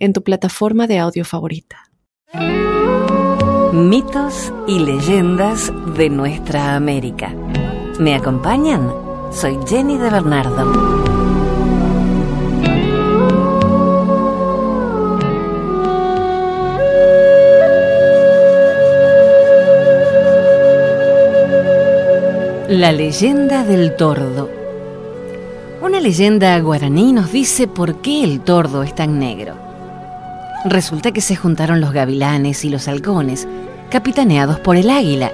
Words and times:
en 0.00 0.12
tu 0.12 0.22
plataforma 0.24 0.86
de 0.86 0.98
audio 0.98 1.24
favorita. 1.24 1.90
Mitos 3.72 4.52
y 4.66 4.80
leyendas 4.80 5.72
de 5.94 6.10
nuestra 6.10 6.74
América. 6.74 7.32
¿Me 8.00 8.14
acompañan? 8.14 8.90
Soy 9.30 9.58
Jenny 9.68 9.96
de 9.96 10.10
Bernardo. 10.10 11.00
La 22.68 22.92
leyenda 22.92 23.64
del 23.64 23.94
tordo. 23.96 24.50
Una 25.82 26.00
leyenda 26.00 26.58
guaraní 26.60 27.12
nos 27.12 27.32
dice 27.32 27.68
por 27.68 27.96
qué 27.96 28.24
el 28.24 28.40
tordo 28.40 28.82
es 28.82 28.94
tan 28.94 29.18
negro. 29.18 29.69
Resulta 30.64 31.12
que 31.12 31.22
se 31.22 31.36
juntaron 31.36 31.80
los 31.80 31.92
gavilanes 31.92 32.66
y 32.66 32.68
los 32.68 32.86
halcones, 32.86 33.48
capitaneados 33.88 34.60
por 34.60 34.76
el 34.76 34.90
águila, 34.90 35.32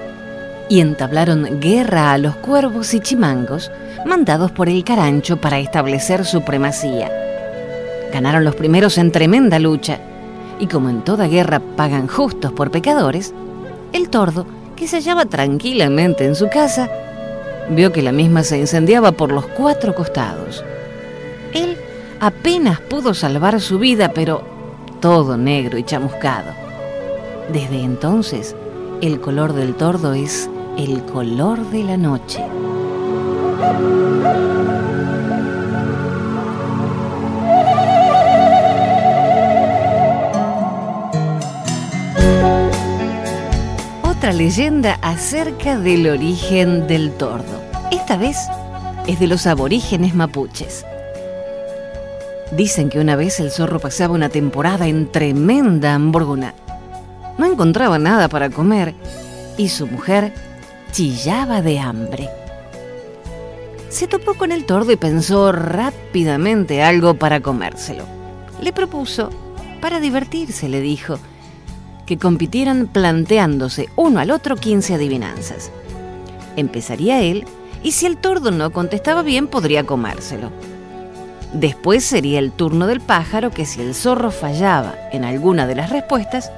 y 0.68 0.80
entablaron 0.80 1.60
guerra 1.60 2.12
a 2.12 2.18
los 2.18 2.36
cuervos 2.36 2.94
y 2.94 3.00
chimangos, 3.00 3.72
mandados 4.05 4.52
por 4.52 4.68
el 4.68 4.84
carancho 4.84 5.36
para 5.38 5.58
establecer 5.58 6.24
supremacía. 6.24 7.10
Ganaron 8.12 8.44
los 8.44 8.55
primeros 8.55 8.98
en 8.98 9.10
tremenda 9.10 9.58
lucha, 9.58 9.98
y 10.60 10.68
como 10.68 10.91
en 10.91 11.02
toda 11.02 11.27
guerra 11.27 11.61
pagan 11.74 12.06
justos 12.06 12.52
por 12.52 12.70
pecadores, 12.70 13.34
el 13.92 14.08
tordo, 14.11 14.46
que 14.77 14.86
se 14.86 14.98
hallaba 14.98 15.24
tranquilamente 15.24 16.24
en 16.24 16.36
su 16.36 16.48
casa, 16.48 16.88
vio 17.70 17.90
que 17.90 18.02
la 18.02 18.12
misma 18.12 18.44
se 18.44 18.58
incendiaba 18.58 19.11
por 19.11 19.33
los 19.33 19.46
cuatro 19.46 19.92
costados. 19.92 20.64
Él 21.52 21.77
apenas 22.20 22.78
pudo 22.80 23.12
salvar 23.12 23.61
su 23.61 23.80
vida, 23.80 24.12
pero 24.14 24.55
todo 25.06 25.36
negro 25.36 25.78
y 25.78 25.84
chamuscado. 25.84 26.52
Desde 27.52 27.80
entonces, 27.80 28.56
el 29.00 29.20
color 29.20 29.52
del 29.52 29.76
tordo 29.76 30.14
es 30.14 30.50
el 30.76 31.04
color 31.04 31.60
de 31.70 31.84
la 31.84 31.96
noche. 31.96 32.44
Otra 44.02 44.32
leyenda 44.32 44.98
acerca 45.02 45.78
del 45.78 46.08
origen 46.08 46.88
del 46.88 47.12
tordo. 47.12 47.44
Esta 47.92 48.16
vez 48.16 48.38
es 49.06 49.20
de 49.20 49.28
los 49.28 49.46
aborígenes 49.46 50.16
mapuches. 50.16 50.84
Dicen 52.52 52.91
que 52.91 53.00
una 53.00 53.16
vez 53.16 53.41
el 53.41 53.50
zorro 53.50 53.80
pasaba 53.80 54.14
una 54.14 54.28
temporada 54.28 54.86
en 54.86 55.11
tremenda 55.11 55.94
hamburguna. 55.94 56.55
No 57.39 57.47
encontraba 57.47 57.98
nada 57.98 58.28
para 58.28 58.50
comer 58.50 58.94
y 59.58 59.69
su 59.69 59.86
mujer 59.86 60.33
chillaba 60.92 61.61
de 61.61 61.78
hambre. 61.80 62.28
Se 63.89 64.07
topó 64.07 64.34
con 64.34 64.52
el 64.52 64.64
tordo 64.64 64.92
y 64.92 64.96
pensó 64.96 65.52
rápidamente 65.52 66.83
algo 66.83 67.14
para 67.14 67.40
comérselo. 67.40 68.05
Le 68.61 68.73
propuso, 68.73 69.30
para 69.80 70.01
divertirse, 70.01 70.68
le 70.68 70.80
dijo, 70.80 71.18
que 72.07 72.17
compitieran 72.17 72.86
planteándose 72.86 73.89
uno 73.96 74.20
al 74.20 74.30
otro 74.30 74.57
15 74.57 74.95
adivinanzas. 74.95 75.70
Empezaría 76.57 77.20
él 77.23 77.45
y 77.83 77.92
si 77.92 78.07
el 78.07 78.17
tordo 78.17 78.51
no 78.52 78.70
contestaba 78.70 79.23
bien 79.23 79.48
podría 79.48 79.84
comérselo. 79.84 80.51
Después 81.56 82.05
sería 82.05 82.39
el 82.39 82.52
turno 82.52 82.86
del 82.86 83.00
pájaro 83.00 83.50
que 83.50 83.64
si 83.64 83.80
el 83.80 83.94
zorro 83.94 84.30
fallaba 84.30 84.94
en 85.11 85.24
alguna 85.24 85.67
de 85.67 85.74
las 85.74 85.89
respuestas, 85.89 86.52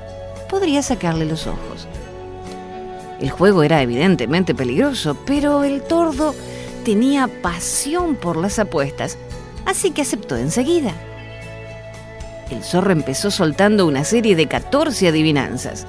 podría 0.50 0.82
sacarle 0.82 1.24
los 1.24 1.46
ojos. 1.46 1.86
El 3.20 3.30
juego 3.30 3.62
era 3.62 3.80
evidentemente 3.80 4.56
peligroso, 4.56 5.16
pero 5.24 5.62
el 5.62 5.82
tordo 5.82 6.34
tenía 6.84 7.28
pasión 7.28 8.16
por 8.16 8.36
las 8.36 8.58
apuestas, 8.58 9.18
así 9.66 9.92
que 9.92 10.02
aceptó 10.02 10.36
enseguida. 10.36 10.92
El 12.50 12.64
zorro 12.64 12.90
empezó 12.90 13.30
soltando 13.30 13.86
una 13.86 14.02
serie 14.02 14.34
de 14.34 14.48
14 14.48 15.06
adivinanzas. 15.06 15.86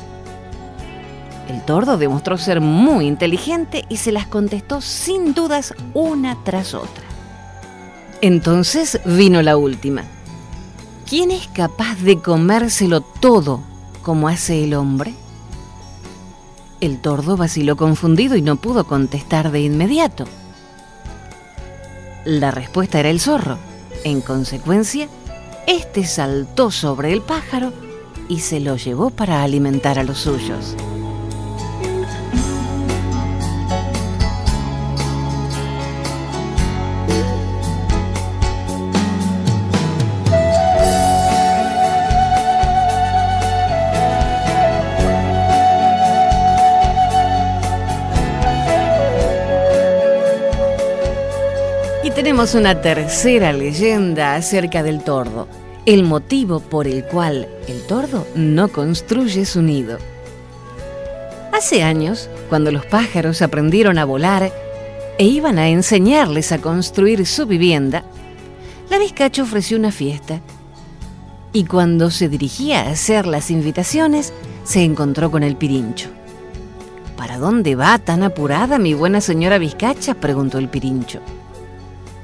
El 1.49 1.65
tordo 1.65 1.97
demostró 1.97 2.37
ser 2.37 2.61
muy 2.61 3.07
inteligente 3.07 3.85
y 3.89 3.97
se 3.97 4.11
las 4.11 4.27
contestó 4.27 4.81
sin 4.81 5.33
dudas 5.33 5.73
una 5.95 6.37
tras 6.43 6.75
otra. 6.75 7.08
Entonces 8.21 8.99
vino 9.05 9.41
la 9.41 9.55
última. 9.55 10.03
¿Quién 11.07 11.31
es 11.31 11.47
capaz 11.47 11.95
de 12.01 12.19
comérselo 12.19 13.01
todo 13.01 13.61
como 14.03 14.27
hace 14.27 14.63
el 14.63 14.73
hombre? 14.73 15.13
El 16.81 16.99
tordo 16.99 17.37
vaciló 17.37 17.77
confundido 17.77 18.35
y 18.35 18.41
no 18.41 18.57
pudo 18.57 18.85
contestar 18.85 19.51
de 19.51 19.61
inmediato. 19.61 20.25
La 22.25 22.51
respuesta 22.51 22.99
era 22.99 23.09
el 23.09 23.19
zorro. 23.19 23.57
En 24.03 24.21
consecuencia, 24.21 25.07
éste 25.67 26.05
saltó 26.05 26.71
sobre 26.71 27.11
el 27.11 27.21
pájaro 27.21 27.73
y 28.27 28.39
se 28.39 28.59
lo 28.59 28.75
llevó 28.75 29.09
para 29.09 29.43
alimentar 29.43 29.97
a 29.97 30.03
los 30.03 30.19
suyos. 30.19 30.75
Una 52.39 52.79
tercera 52.81 53.51
leyenda 53.51 54.35
acerca 54.35 54.81
del 54.81 55.03
tordo, 55.03 55.49
el 55.85 56.03
motivo 56.03 56.61
por 56.61 56.87
el 56.87 57.03
cual 57.03 57.49
el 57.67 57.81
tordo 57.81 58.25
no 58.33 58.69
construye 58.69 59.43
su 59.43 59.61
nido. 59.61 59.97
Hace 61.51 61.83
años, 61.83 62.29
cuando 62.47 62.71
los 62.71 62.85
pájaros 62.85 63.41
aprendieron 63.41 63.97
a 63.97 64.05
volar 64.05 64.53
e 65.17 65.25
iban 65.25 65.59
a 65.59 65.67
enseñarles 65.67 66.53
a 66.53 66.59
construir 66.59 67.25
su 67.25 67.45
vivienda, 67.45 68.05
la 68.89 68.99
vizcacha 68.99 69.43
ofreció 69.43 69.77
una 69.77 69.91
fiesta. 69.91 70.39
Y 71.51 71.65
cuando 71.65 72.09
se 72.09 72.29
dirigía 72.29 72.83
a 72.83 72.91
hacer 72.91 73.27
las 73.27 73.51
invitaciones, 73.51 74.31
se 74.63 74.81
encontró 74.81 75.29
con 75.29 75.43
el 75.43 75.57
pirincho. 75.57 76.07
¿Para 77.17 77.37
dónde 77.37 77.75
va 77.75 77.99
tan 77.99 78.23
apurada 78.23 78.79
mi 78.79 78.93
buena 78.93 79.19
señora 79.19 79.57
vizcacha? 79.57 80.13
preguntó 80.13 80.57
el 80.57 80.69
pirincho. 80.69 81.19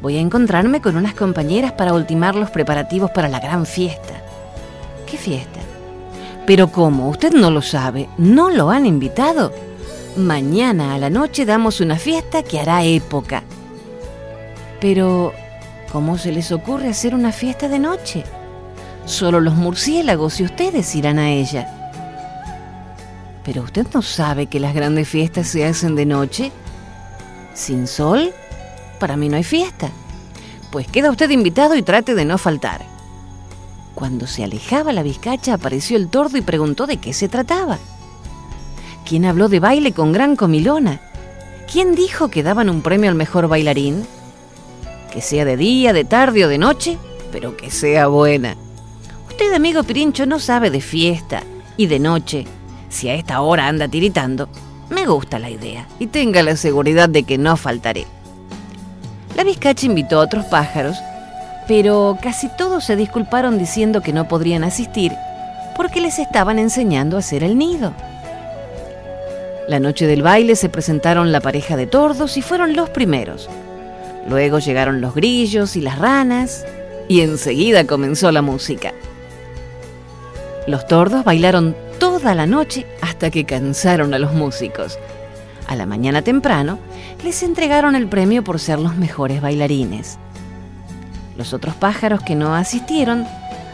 Voy 0.02 0.18
a 0.18 0.22
encontrarme 0.22 0.82
con 0.82 0.98
unas 0.98 1.14
compañeras 1.14 1.72
para 1.72 1.94
ultimar 1.94 2.36
los 2.36 2.50
preparativos 2.50 3.12
para 3.12 3.30
la 3.30 3.40
gran 3.40 3.66
fiesta. 3.66 4.14
¿Qué 5.10 5.18
fiesta? 5.18 5.60
Pero 6.46 6.72
¿cómo? 6.72 7.10
Usted 7.10 7.34
no 7.34 7.50
lo 7.50 7.62
sabe. 7.62 8.08
¿No 8.18 8.50
lo 8.50 8.70
han 8.70 8.86
invitado? 8.86 9.52
Mañana 10.16 10.94
a 10.94 11.00
la 11.00 11.10
noche 11.10 11.46
damos 11.46 11.82
una 11.82 11.98
fiesta 11.98 12.44
que 12.44 12.60
hará 12.60 12.84
época. 12.84 13.44
Pero, 14.80 15.34
¿cómo 15.92 16.18
se 16.18 16.32
les 16.32 16.52
ocurre 16.52 16.90
hacer 16.90 17.16
una 17.16 17.32
fiesta 17.32 17.68
de 17.68 17.80
noche? 17.80 18.24
Solo 19.06 19.40
los 19.40 19.56
murciélagos 19.56 20.40
y 20.40 20.44
ustedes 20.44 20.96
irán 20.96 21.20
a 21.20 21.32
ella. 21.32 21.68
Pero 23.44 23.64
usted 23.64 23.86
no 23.94 24.02
sabe 24.02 24.48
que 24.48 24.60
las 24.60 24.74
grandes 24.74 25.08
fiestas 25.08 25.48
se 25.48 25.66
hacen 25.66 25.96
de 25.96 26.06
noche. 26.06 26.52
¿Sin 27.54 27.88
sol? 27.88 28.34
Para 28.96 29.18
mí 29.18 29.30
no 29.30 29.38
hay 29.38 29.44
fiesta. 29.44 29.90
Pues 30.72 30.88
queda 30.88 31.12
usted 31.12 31.30
invitado 31.30 31.76
y 31.76 31.84
trate 31.84 32.16
de 32.16 32.26
no 32.26 32.38
faltar. 32.38 32.86
Cuando 33.94 34.28
se 34.28 34.44
alejaba 34.44 34.92
la 34.92 35.04
vizcacha 35.04 35.54
apareció 35.54 35.96
el 35.96 36.10
tordo 36.10 36.38
y 36.38 36.42
preguntó 36.42 36.86
de 36.86 36.98
qué 36.98 37.14
se 37.14 37.30
trataba. 37.30 37.80
¿Quién 39.06 39.26
habló 39.26 39.48
de 39.48 39.60
baile 39.60 39.94
con 39.94 40.12
gran 40.12 40.36
comilona? 40.36 41.00
¿Quién 41.72 41.96
dijo 41.96 42.30
que 42.30 42.44
daban 42.44 42.70
un 42.70 42.82
premio 42.82 43.10
al 43.10 43.16
mejor 43.16 43.48
bailarín? 43.48 44.06
Que 45.12 45.22
sea 45.22 45.46
de 45.46 45.58
día, 45.58 45.94
de 45.94 46.04
tarde 46.04 46.44
o 46.46 46.48
de 46.50 46.58
noche, 46.58 46.98
pero 47.32 47.56
que 47.56 47.72
sea 47.72 48.08
buena. 48.08 48.56
Usted, 49.30 49.54
amigo 49.54 49.84
Pirincho, 49.84 50.26
no 50.26 50.40
sabe 50.40 50.70
de 50.70 50.82
fiesta 50.82 51.44
y 51.78 51.88
de 51.88 52.00
noche. 52.00 52.46
Si 52.90 53.10
a 53.10 53.16
esta 53.16 53.42
hora 53.42 53.68
anda 53.68 53.88
tiritando, 53.88 54.50
me 54.90 55.06
gusta 55.06 55.40
la 55.40 55.50
idea 55.50 55.88
y 56.00 56.08
tenga 56.08 56.44
la 56.44 56.56
seguridad 56.56 57.10
de 57.10 57.24
que 57.24 57.38
no 57.38 57.58
faltaré. 57.58 58.06
La 59.36 59.44
vizcacha 59.44 59.86
invitó 59.86 60.20
a 60.20 60.24
otros 60.24 60.46
pájaros, 60.46 60.98
pero 61.68 62.18
casi 62.22 62.48
todos 62.48 62.86
se 62.86 62.96
disculparon 62.96 63.58
diciendo 63.58 64.02
que 64.02 64.14
no 64.14 64.28
podrían 64.28 64.64
asistir 64.64 65.12
porque 65.76 66.00
les 66.00 66.20
estaban 66.20 66.58
enseñando 66.58 67.18
a 67.18 67.20
hacer 67.20 67.44
el 67.44 67.58
nido. 67.58 67.94
La 69.68 69.80
noche 69.80 70.08
del 70.08 70.22
baile 70.22 70.56
se 70.56 70.70
presentaron 70.70 71.32
la 71.32 71.42
pareja 71.42 71.76
de 71.76 71.86
tordos 71.86 72.38
y 72.38 72.42
fueron 72.42 72.76
los 72.76 72.90
primeros. 72.92 73.50
Luego 74.30 74.60
llegaron 74.60 75.02
los 75.02 75.14
grillos 75.14 75.76
y 75.76 75.82
las 75.82 76.00
ranas 76.00 76.66
y 77.10 77.22
enseguida 77.22 77.86
comenzó 77.86 78.32
la 78.32 78.42
música. 78.42 78.94
Los 80.66 80.88
tordos 80.88 81.26
bailaron 81.26 81.76
toda 82.00 82.36
la 82.36 82.48
noche 82.48 82.86
hasta 83.02 83.30
que 83.32 83.46
cansaron 83.46 84.14
a 84.14 84.20
los 84.20 84.34
músicos. 84.34 84.98
A 85.68 85.76
la 85.76 85.86
mañana 85.86 86.22
temprano 86.22 86.80
les 87.24 87.42
entregaron 87.44 87.96
el 87.96 88.08
premio 88.08 88.44
por 88.44 88.60
ser 88.60 88.80
los 88.80 88.96
mejores 88.96 89.42
bailarines. 89.42 90.18
Los 91.38 91.54
otros 91.54 91.76
pájaros 91.76 92.22
que 92.22 92.36
no 92.36 92.56
asistieron 92.56 93.26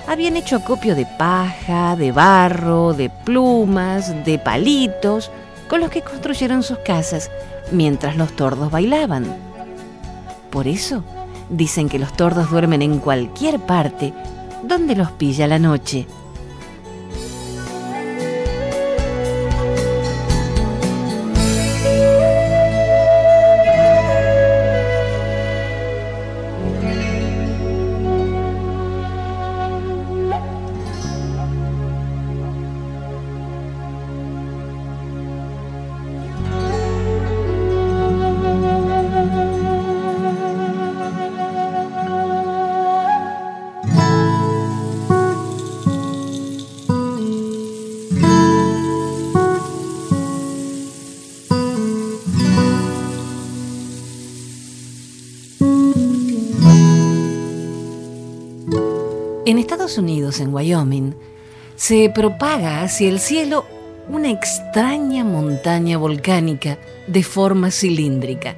habían 0.07 0.35
hecho 0.35 0.55
acopio 0.55 0.95
de 0.95 1.05
paja, 1.05 1.95
de 1.95 2.11
barro, 2.11 2.93
de 2.93 3.09
plumas, 3.09 4.25
de 4.25 4.39
palitos, 4.39 5.31
con 5.67 5.79
los 5.79 5.89
que 5.89 6.01
construyeron 6.01 6.63
sus 6.63 6.79
casas 6.79 7.29
mientras 7.71 8.17
los 8.17 8.35
tordos 8.35 8.71
bailaban. 8.71 9.25
Por 10.49 10.67
eso 10.67 11.03
dicen 11.49 11.87
que 11.87 11.99
los 11.99 12.13
tordos 12.13 12.49
duermen 12.49 12.81
en 12.81 12.99
cualquier 12.99 13.59
parte 13.59 14.13
donde 14.63 14.95
los 14.95 15.11
pilla 15.11 15.47
la 15.47 15.59
noche. 15.59 16.07
En 60.39 60.53
Wyoming, 60.53 61.15
se 61.75 62.11
propaga 62.13 62.83
hacia 62.83 63.09
el 63.09 63.19
cielo 63.19 63.65
una 64.07 64.29
extraña 64.29 65.23
montaña 65.23 65.97
volcánica 65.97 66.77
de 67.07 67.23
forma 67.23 67.71
cilíndrica. 67.71 68.55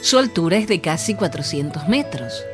Su 0.00 0.18
altura 0.18 0.56
es 0.56 0.66
de 0.66 0.80
casi 0.80 1.14
400 1.14 1.88
metros. 1.88 2.44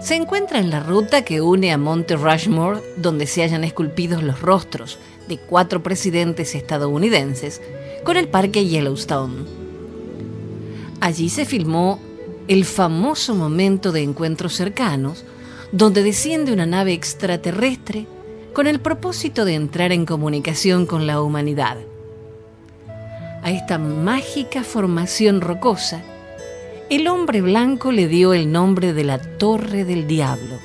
Se 0.00 0.16
encuentra 0.16 0.58
en 0.58 0.70
la 0.70 0.80
ruta 0.80 1.22
que 1.22 1.40
une 1.40 1.72
a 1.72 1.78
Monte 1.78 2.16
Rushmore, 2.16 2.80
donde 2.96 3.26
se 3.26 3.42
hallan 3.42 3.64
esculpidos 3.64 4.22
los 4.22 4.40
rostros 4.40 4.98
de 5.28 5.38
cuatro 5.38 5.82
presidentes 5.82 6.54
estadounidenses, 6.54 7.62
con 8.04 8.16
el 8.16 8.28
parque 8.28 8.66
Yellowstone. 8.66 9.44
Allí 11.00 11.28
se 11.28 11.44
filmó 11.44 12.00
el 12.48 12.64
famoso 12.64 13.34
momento 13.34 13.92
de 13.92 14.02
encuentros 14.02 14.54
cercanos 14.54 15.24
donde 15.72 16.02
desciende 16.02 16.52
una 16.52 16.66
nave 16.66 16.92
extraterrestre 16.92 18.06
con 18.52 18.66
el 18.66 18.80
propósito 18.80 19.46
de 19.46 19.54
entrar 19.54 19.90
en 19.90 20.04
comunicación 20.04 20.84
con 20.84 21.06
la 21.06 21.22
humanidad. 21.22 21.78
A 23.42 23.50
esta 23.50 23.78
mágica 23.78 24.62
formación 24.62 25.40
rocosa, 25.40 26.02
el 26.90 27.08
hombre 27.08 27.40
blanco 27.40 27.90
le 27.90 28.06
dio 28.06 28.34
el 28.34 28.52
nombre 28.52 28.92
de 28.92 29.04
la 29.04 29.18
Torre 29.18 29.84
del 29.84 30.06
Diablo. 30.06 30.58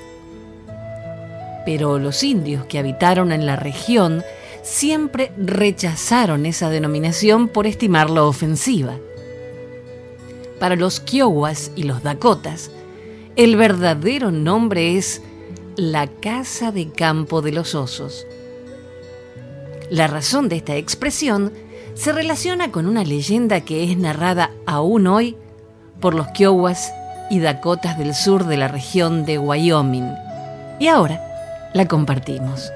Pero 1.65 1.99
los 1.99 2.21
indios 2.23 2.65
que 2.65 2.77
habitaron 2.77 3.31
en 3.31 3.45
la 3.45 3.55
región 3.55 4.23
siempre 4.61 5.31
rechazaron 5.37 6.45
esa 6.45 6.69
denominación 6.69 7.47
por 7.47 7.65
estimarla 7.65 8.23
ofensiva. 8.23 8.97
Para 10.59 10.75
los 10.75 10.99
Kiowas 10.99 11.71
y 11.75 11.83
los 11.83 12.03
Dakotas, 12.03 12.71
el 13.37 13.55
verdadero 13.55 14.31
nombre 14.31 14.97
es 14.97 15.21
la 15.75 16.07
Casa 16.07 16.71
de 16.71 16.89
Campo 16.89 17.43
de 17.43 17.51
los 17.51 17.75
Osos. 17.75 18.25
La 19.91 20.07
razón 20.07 20.49
de 20.49 20.55
esta 20.55 20.75
expresión 20.75 21.53
se 21.93 22.11
relaciona 22.13 22.71
con 22.71 22.87
una 22.87 23.03
leyenda 23.03 23.61
que 23.61 23.83
es 23.83 23.95
narrada 23.95 24.49
aún 24.65 25.05
hoy 25.05 25.37
por 26.01 26.15
los 26.15 26.27
Kiowas 26.29 26.91
y 27.29 27.39
Dakotas 27.39 27.99
del 27.99 28.15
sur 28.15 28.45
de 28.45 28.57
la 28.57 28.69
región 28.69 29.23
de 29.23 29.37
Wyoming. 29.37 30.11
Y 30.79 30.87
ahora 30.87 31.21
la 31.75 31.87
compartimos. 31.87 32.71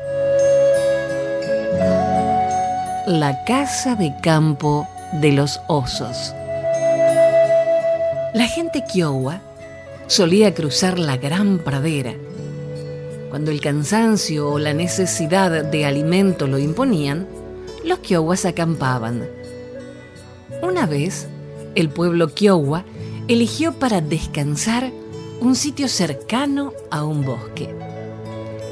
La 3.07 3.43
Casa 3.47 3.95
de 3.95 4.13
Campo 4.21 4.87
de 5.13 5.31
los 5.31 5.59
Osos. 5.67 6.35
La 8.35 8.45
gente 8.45 8.83
Kiowa 8.85 9.41
solía 10.11 10.53
cruzar 10.53 10.99
la 10.99 11.15
gran 11.15 11.59
pradera. 11.59 12.13
Cuando 13.29 13.49
el 13.49 13.61
cansancio 13.61 14.49
o 14.49 14.59
la 14.59 14.73
necesidad 14.73 15.63
de 15.63 15.85
alimento 15.85 16.47
lo 16.47 16.59
imponían, 16.59 17.29
los 17.85 17.99
Kiowas 17.99 18.43
acampaban. 18.43 19.25
Una 20.61 20.85
vez, 20.85 21.27
el 21.75 21.87
pueblo 21.87 22.27
Kiowa 22.27 22.83
eligió 23.29 23.71
para 23.71 24.01
descansar 24.01 24.91
un 25.39 25.55
sitio 25.55 25.87
cercano 25.87 26.73
a 26.89 27.05
un 27.05 27.23
bosque. 27.23 27.73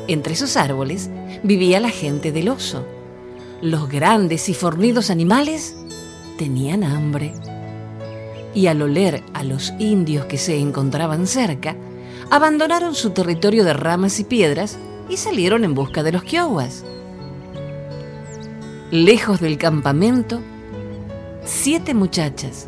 Entre 0.09 0.33
esos 0.33 0.57
árboles 0.57 1.09
vivía 1.41 1.80
la 1.80 1.89
gente 1.89 2.33
del 2.33 2.50
oso. 2.50 2.83
Los 3.62 3.88
grandes 3.88 4.50
y 4.50 4.53
fornidos 4.53 5.10
animales 5.10 5.74
tenían 6.38 6.84
hambre 6.84 7.31
y 8.53 8.68
al 8.68 8.82
oler 8.82 9.24
a 9.34 9.44
los 9.44 9.74
indios 9.79 10.25
que 10.25 10.38
se 10.38 10.58
encontraban 10.58 11.27
cerca, 11.27 11.75
abandonaron 12.29 12.96
su 12.96 13.12
territorio 13.12 13.63
de 13.63 13.74
ramas 13.74 14.20
y 14.20 14.24
piedras 14.24 14.77
y 15.10 15.18
salieron 15.18 15.63
en 15.63 15.74
busca 15.74 16.03
de 16.03 16.12
los 16.12 16.24
Kiowas. 16.24 16.84
Lejos 18.91 19.39
del 19.39 19.58
campamento, 19.58 20.41
siete 21.44 21.94
muchachas, 21.94 22.68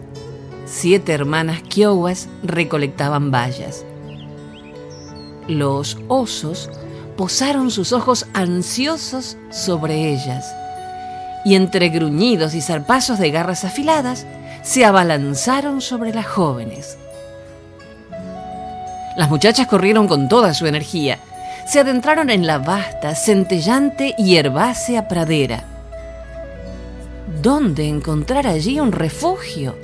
siete 0.66 1.14
hermanas 1.14 1.62
Kiowas 1.64 2.30
recolectaban 2.44 3.32
bayas. 3.32 3.86
Los 5.48 5.98
osos 6.08 6.70
posaron 7.18 7.72
sus 7.72 7.92
ojos 7.94 8.26
ansiosos 8.34 9.38
sobre 9.50 10.14
ellas 10.14 10.46
y 11.44 11.56
entre 11.56 11.90
gruñidos 11.90 12.54
y 12.54 12.62
zarpazos 12.62 13.20
de 13.20 13.32
garras 13.32 13.66
afiladas, 13.66 14.26
se 14.64 14.86
abalanzaron 14.86 15.82
sobre 15.82 16.14
las 16.14 16.28
jóvenes. 16.28 16.98
Las 19.18 19.30
muchachas 19.30 19.68
corrieron 19.68 20.08
con 20.08 20.30
toda 20.30 20.54
su 20.54 20.68
energía. 20.68 21.20
Se 21.68 21.80
adentraron 21.80 22.30
en 22.30 22.48
la 22.48 22.60
vasta, 22.60 23.16
centellante 23.16 24.16
y 24.18 24.36
herbácea 24.36 25.08
pradera. 25.08 25.66
¿Dónde 27.42 27.88
encontrar 27.88 28.48
allí 28.48 28.80
un 28.80 28.92
refugio? 28.92 29.76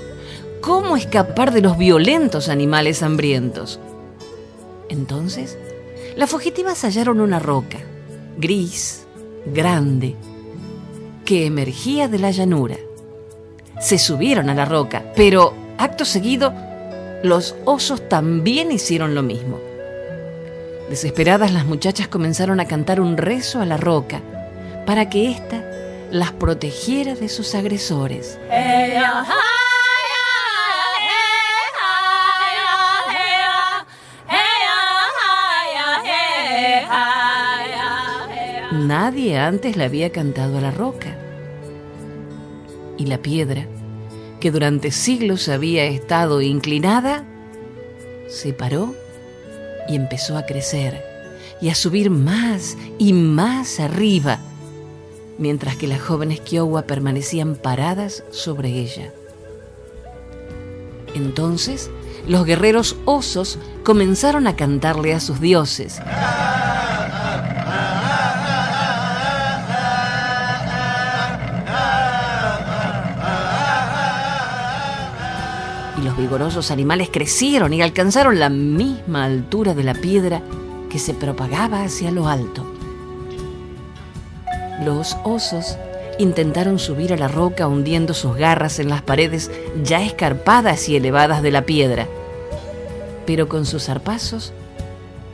¿Cómo 0.61 0.97
escapar 0.97 1.51
de 1.51 1.61
los 1.61 1.77
violentos 1.77 2.49
animales 2.49 3.03
hambrientos? 3.03 3.79
Entonces, 4.89 5.57
las 6.15 6.29
fugitivas 6.29 6.83
hallaron 6.83 7.19
una 7.19 7.39
roca, 7.39 7.79
gris, 8.37 9.05
grande, 9.45 10.15
que 11.25 11.45
emergía 11.45 12.07
de 12.07 12.19
la 12.19 12.31
llanura 12.31 12.77
se 13.79 13.97
subieron 13.97 14.49
a 14.49 14.55
la 14.55 14.65
roca, 14.65 15.03
pero 15.15 15.53
acto 15.77 16.05
seguido 16.05 16.53
los 17.23 17.55
osos 17.65 18.07
también 18.07 18.71
hicieron 18.71 19.15
lo 19.15 19.23
mismo. 19.23 19.59
Desesperadas 20.89 21.51
las 21.51 21.65
muchachas 21.65 22.07
comenzaron 22.07 22.59
a 22.59 22.65
cantar 22.65 23.01
un 23.01 23.17
rezo 23.17 23.59
a 23.59 23.65
la 23.65 23.77
roca 23.77 24.21
para 24.85 25.09
que 25.09 25.31
ésta 25.31 25.63
las 26.11 26.31
protegiera 26.31 27.15
de 27.15 27.27
sus 27.27 27.55
agresores. 27.55 28.39
nadie 38.87 39.37
antes 39.37 39.75
le 39.75 39.83
había 39.83 40.11
cantado 40.11 40.57
a 40.57 40.61
la 40.61 40.71
roca. 40.71 41.16
Y 42.97 43.05
la 43.05 43.19
piedra, 43.19 43.67
que 44.39 44.51
durante 44.51 44.91
siglos 44.91 45.49
había 45.49 45.85
estado 45.85 46.41
inclinada, 46.41 47.25
se 48.27 48.53
paró 48.53 48.95
y 49.87 49.95
empezó 49.95 50.37
a 50.37 50.45
crecer 50.45 51.03
y 51.61 51.69
a 51.69 51.75
subir 51.75 52.09
más 52.09 52.77
y 52.97 53.13
más 53.13 53.79
arriba, 53.79 54.39
mientras 55.37 55.75
que 55.75 55.87
las 55.87 56.01
jóvenes 56.01 56.41
Kiowa 56.41 56.83
permanecían 56.83 57.55
paradas 57.55 58.23
sobre 58.31 58.69
ella. 58.69 59.13
Entonces, 61.15 61.89
los 62.27 62.45
guerreros 62.45 62.97
osos 63.05 63.57
comenzaron 63.83 64.47
a 64.47 64.55
cantarle 64.55 65.13
a 65.13 65.19
sus 65.19 65.39
dioses. 65.39 65.99
Vigorosos 76.17 76.71
animales 76.71 77.09
crecieron 77.11 77.73
y 77.73 77.81
alcanzaron 77.81 78.39
la 78.39 78.49
misma 78.49 79.25
altura 79.25 79.73
de 79.73 79.83
la 79.83 79.93
piedra 79.93 80.41
que 80.89 80.99
se 80.99 81.13
propagaba 81.13 81.83
hacia 81.83 82.11
lo 82.11 82.27
alto. 82.27 82.65
Los 84.83 85.15
osos 85.23 85.77
intentaron 86.17 86.79
subir 86.79 87.13
a 87.13 87.17
la 87.17 87.27
roca 87.27 87.67
hundiendo 87.67 88.13
sus 88.13 88.35
garras 88.35 88.79
en 88.79 88.89
las 88.89 89.03
paredes 89.03 89.51
ya 89.83 90.01
escarpadas 90.03 90.89
y 90.89 90.95
elevadas 90.95 91.43
de 91.43 91.51
la 91.51 91.63
piedra, 91.63 92.07
pero 93.25 93.47
con 93.47 93.65
sus 93.65 93.85
zarpazos 93.85 94.53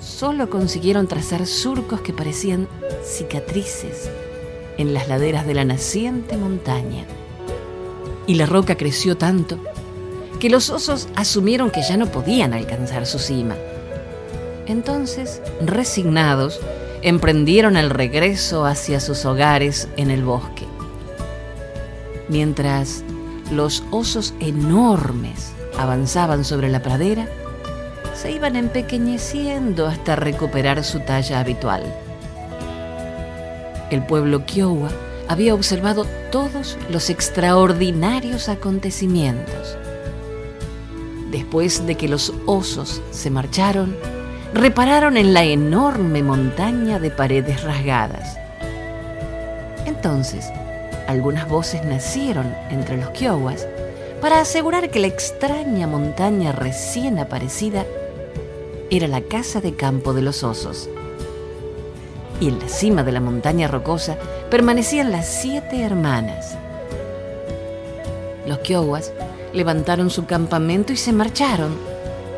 solo 0.01 0.49
consiguieron 0.49 1.07
trazar 1.07 1.45
surcos 1.45 2.01
que 2.01 2.11
parecían 2.11 2.67
cicatrices 3.05 4.09
en 4.77 4.93
las 4.93 5.07
laderas 5.07 5.47
de 5.47 5.53
la 5.53 5.63
naciente 5.63 6.35
montaña. 6.35 7.05
Y 8.27 8.35
la 8.35 8.45
roca 8.45 8.75
creció 8.75 9.17
tanto 9.17 9.59
que 10.43 10.49
los 10.49 10.69
osos 10.69 11.07
asumieron 11.15 11.71
que 11.71 11.83
ya 11.83 11.95
no 11.95 12.07
podían 12.07 12.53
alcanzar 12.53 13.05
su 13.05 13.17
cima. 13.17 13.55
Entonces, 14.65 15.41
resignados, 15.65 16.59
emprendieron 17.01 17.77
el 17.77 17.89
regreso 17.89 18.65
hacia 18.65 18.99
sus 18.99 19.23
hogares 19.23 19.87
en 19.95 20.11
el 20.11 20.25
bosque. 20.25 20.65
Mientras 22.27 23.05
los 23.53 23.85
osos 23.89 24.33
enormes 24.41 25.53
avanzaban 25.79 26.43
sobre 26.43 26.67
la 26.67 26.81
pradera, 26.81 27.25
se 28.13 28.33
iban 28.33 28.57
empequeñeciendo 28.57 29.87
hasta 29.87 30.17
recuperar 30.17 30.83
su 30.83 30.99
talla 30.99 31.39
habitual. 31.39 31.83
El 33.91 34.05
pueblo 34.05 34.45
Kiowa 34.45 34.89
había 35.29 35.55
observado 35.55 36.05
todos 36.33 36.77
los 36.89 37.09
extraordinarios 37.09 38.49
acontecimientos. 38.49 39.77
Después 41.33 41.87
de 41.87 41.95
que 41.95 42.07
los 42.07 42.31
osos 42.45 43.01
se 43.09 43.31
marcharon, 43.31 43.97
repararon 44.53 45.17
en 45.17 45.33
la 45.33 45.43
enorme 45.43 46.21
montaña 46.21 46.99
de 46.99 47.09
paredes 47.09 47.63
rasgadas. 47.63 48.37
Entonces, 49.87 50.51
algunas 51.07 51.49
voces 51.49 51.83
nacieron 51.85 52.55
entre 52.69 52.97
los 52.97 53.09
Kiowas 53.09 53.67
para 54.21 54.41
asegurar 54.41 54.91
que 54.91 54.99
la 54.99 55.07
extraña 55.07 55.87
montaña 55.87 56.51
recién 56.51 57.17
aparecida 57.17 57.83
era 58.91 59.07
la 59.07 59.21
casa 59.21 59.59
de 59.59 59.73
campo 59.73 60.13
de 60.13 60.21
los 60.21 60.43
osos. 60.43 60.87
Y 62.39 62.49
en 62.49 62.59
la 62.59 62.69
cima 62.69 63.01
de 63.01 63.11
la 63.11 63.21
montaña 63.21 63.67
rocosa 63.67 64.17
permanecían 64.51 65.11
las 65.11 65.27
siete 65.27 65.81
hermanas. 65.81 66.55
Los 68.45 68.59
Kiowas 68.59 69.11
levantaron 69.53 70.09
su 70.09 70.25
campamento 70.25 70.91
y 70.93 70.97
se 70.97 71.13
marcharon, 71.13 71.77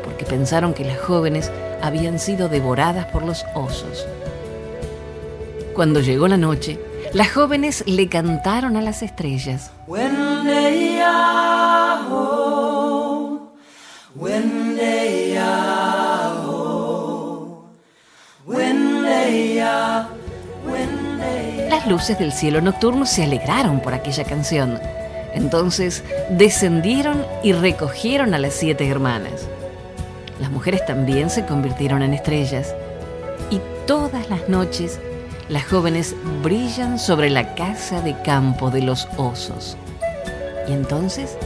porque 0.04 0.24
pensaron 0.24 0.74
que 0.74 0.84
las 0.84 0.98
jóvenes 0.98 1.50
habían 1.82 2.18
sido 2.18 2.48
devoradas 2.48 3.06
por 3.06 3.24
los 3.24 3.44
osos. 3.54 4.06
Cuando 5.74 6.00
llegó 6.00 6.28
la 6.28 6.36
noche, 6.36 6.78
las 7.12 7.32
jóvenes 7.32 7.84
le 7.86 8.08
cantaron 8.08 8.76
a 8.76 8.82
las 8.82 9.02
estrellas. 9.02 9.70
Las 21.68 21.86
luces 21.86 22.18
del 22.18 22.32
cielo 22.32 22.60
nocturno 22.60 23.06
se 23.06 23.24
alegraron 23.24 23.80
por 23.80 23.94
aquella 23.94 24.24
canción. 24.24 24.80
Entonces 25.36 26.02
descendieron 26.30 27.24
y 27.42 27.52
recogieron 27.52 28.32
a 28.32 28.38
las 28.38 28.54
siete 28.54 28.88
hermanas. 28.88 29.46
Las 30.40 30.50
mujeres 30.50 30.84
también 30.86 31.28
se 31.28 31.44
convirtieron 31.44 32.02
en 32.02 32.14
estrellas 32.14 32.74
y 33.50 33.60
todas 33.86 34.28
las 34.30 34.48
noches 34.48 34.98
las 35.50 35.66
jóvenes 35.66 36.16
brillan 36.42 36.98
sobre 36.98 37.28
la 37.28 37.54
casa 37.54 38.00
de 38.00 38.20
campo 38.22 38.70
de 38.70 38.80
los 38.82 39.06
osos. 39.18 39.76
Y 40.68 40.72
entonces 40.72 41.36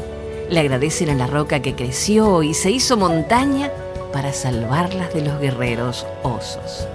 le 0.49 0.61
agradecen 0.61 1.11
a 1.11 1.15
la 1.15 1.27
roca 1.27 1.61
que 1.61 1.75
creció 1.75 2.45
y 2.45 2.55
se 2.55 2.71
hizo 2.71 2.97
montaña 2.97 3.71
para 4.13 4.33
salvarlas 4.33 5.13
de 5.13 5.23
los 5.23 5.41
guerreros 5.41 6.07
osos. 6.23 6.87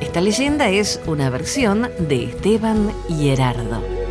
Esta 0.00 0.20
leyenda 0.20 0.68
es 0.68 1.00
una 1.06 1.30
versión 1.30 1.90
de 1.98 2.24
Esteban 2.24 2.92
y 3.08 3.30
Herardo. 3.30 4.03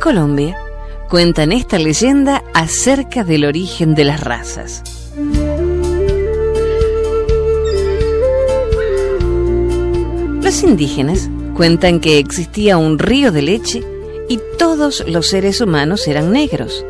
Colombia 0.00 0.56
cuentan 1.10 1.52
esta 1.52 1.78
leyenda 1.78 2.42
acerca 2.54 3.22
del 3.22 3.44
origen 3.44 3.94
de 3.94 4.04
las 4.04 4.20
razas. 4.20 4.82
Los 10.42 10.62
indígenas 10.62 11.28
cuentan 11.54 12.00
que 12.00 12.18
existía 12.18 12.78
un 12.78 12.98
río 12.98 13.30
de 13.30 13.42
leche 13.42 13.84
y 14.28 14.40
todos 14.58 15.04
los 15.06 15.26
seres 15.26 15.60
humanos 15.60 16.08
eran 16.08 16.32
negros. 16.32 16.84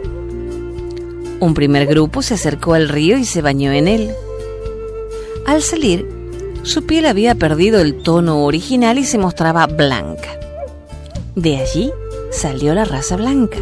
Un 1.41 1.55
primer 1.55 1.87
grupo 1.87 2.23
se 2.23 2.35
acercó 2.35 2.75
al 2.75 2.89
río 2.89 3.19
y 3.19 3.25
se 3.25 3.43
bañó 3.43 3.73
en 3.73 3.89
él. 3.89 4.13
Al 5.47 5.63
salir, 5.63 6.07
su 6.63 6.87
piel 6.87 7.07
había 7.07 7.35
perdido 7.35 7.81
el 7.81 8.03
tono 8.03 8.45
original 8.45 8.99
y 8.99 9.05
se 9.05 9.19
mostraba 9.19 9.67
blanca. 9.67 10.39
De 11.35 11.57
allí 11.57 11.91
salió 12.31 12.75
la 12.75 12.85
raza 12.85 13.17
blanca. 13.17 13.59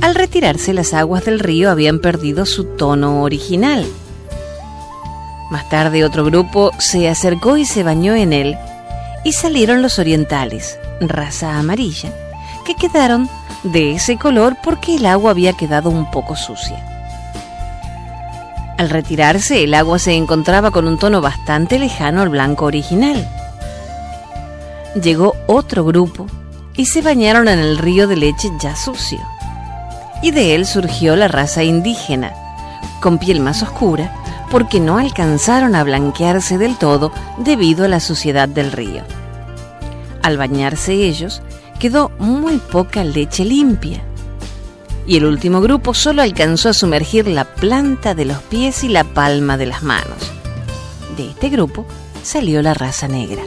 Al 0.00 0.14
retirarse 0.14 0.74
las 0.74 0.92
aguas 0.92 1.24
del 1.24 1.40
río 1.40 1.70
habían 1.70 1.98
perdido 1.98 2.44
su 2.44 2.64
tono 2.64 3.22
original. 3.22 3.86
Más 5.50 5.68
tarde 5.68 6.04
otro 6.04 6.24
grupo 6.24 6.70
se 6.78 7.08
acercó 7.08 7.56
y 7.56 7.64
se 7.64 7.82
bañó 7.82 8.14
en 8.14 8.32
él 8.32 8.58
y 9.24 9.32
salieron 9.32 9.80
los 9.80 9.98
orientales, 9.98 10.78
raza 11.00 11.58
amarilla, 11.58 12.12
que 12.66 12.74
quedaron 12.74 13.28
de 13.62 13.92
ese 13.92 14.18
color 14.18 14.56
porque 14.62 14.96
el 14.96 15.06
agua 15.06 15.30
había 15.30 15.54
quedado 15.54 15.88
un 15.88 16.10
poco 16.10 16.36
sucia. 16.36 16.84
Al 18.76 18.90
retirarse 18.90 19.64
el 19.64 19.72
agua 19.72 19.98
se 19.98 20.12
encontraba 20.12 20.70
con 20.70 20.86
un 20.86 20.98
tono 20.98 21.20
bastante 21.20 21.78
lejano 21.78 22.20
al 22.20 22.28
blanco 22.28 22.66
original. 22.66 23.26
Llegó 25.00 25.34
otro 25.46 25.84
grupo 25.84 26.26
y 26.76 26.86
se 26.86 27.02
bañaron 27.02 27.48
en 27.48 27.58
el 27.58 27.78
río 27.78 28.06
de 28.08 28.16
leche 28.16 28.50
ya 28.58 28.76
sucio. 28.76 29.20
Y 30.22 30.30
de 30.30 30.54
él 30.54 30.66
surgió 30.66 31.16
la 31.16 31.28
raza 31.28 31.62
indígena, 31.62 32.32
con 33.00 33.18
piel 33.18 33.40
más 33.40 33.62
oscura, 33.62 34.14
porque 34.50 34.80
no 34.80 34.98
alcanzaron 34.98 35.74
a 35.74 35.84
blanquearse 35.84 36.58
del 36.58 36.76
todo 36.76 37.12
debido 37.38 37.84
a 37.84 37.88
la 37.88 38.00
suciedad 38.00 38.48
del 38.48 38.72
río. 38.72 39.02
Al 40.22 40.38
bañarse 40.38 40.94
ellos, 40.94 41.42
quedó 41.78 42.10
muy 42.18 42.58
poca 42.58 43.04
leche 43.04 43.44
limpia. 43.44 44.02
Y 45.06 45.18
el 45.18 45.26
último 45.26 45.60
grupo 45.60 45.92
solo 45.92 46.22
alcanzó 46.22 46.70
a 46.70 46.72
sumergir 46.72 47.26
la 47.26 47.44
planta 47.44 48.14
de 48.14 48.24
los 48.24 48.38
pies 48.38 48.84
y 48.84 48.88
la 48.88 49.04
palma 49.04 49.58
de 49.58 49.66
las 49.66 49.82
manos. 49.82 50.32
De 51.16 51.28
este 51.28 51.50
grupo 51.50 51.84
salió 52.22 52.62
la 52.62 52.72
raza 52.72 53.06
negra. 53.06 53.42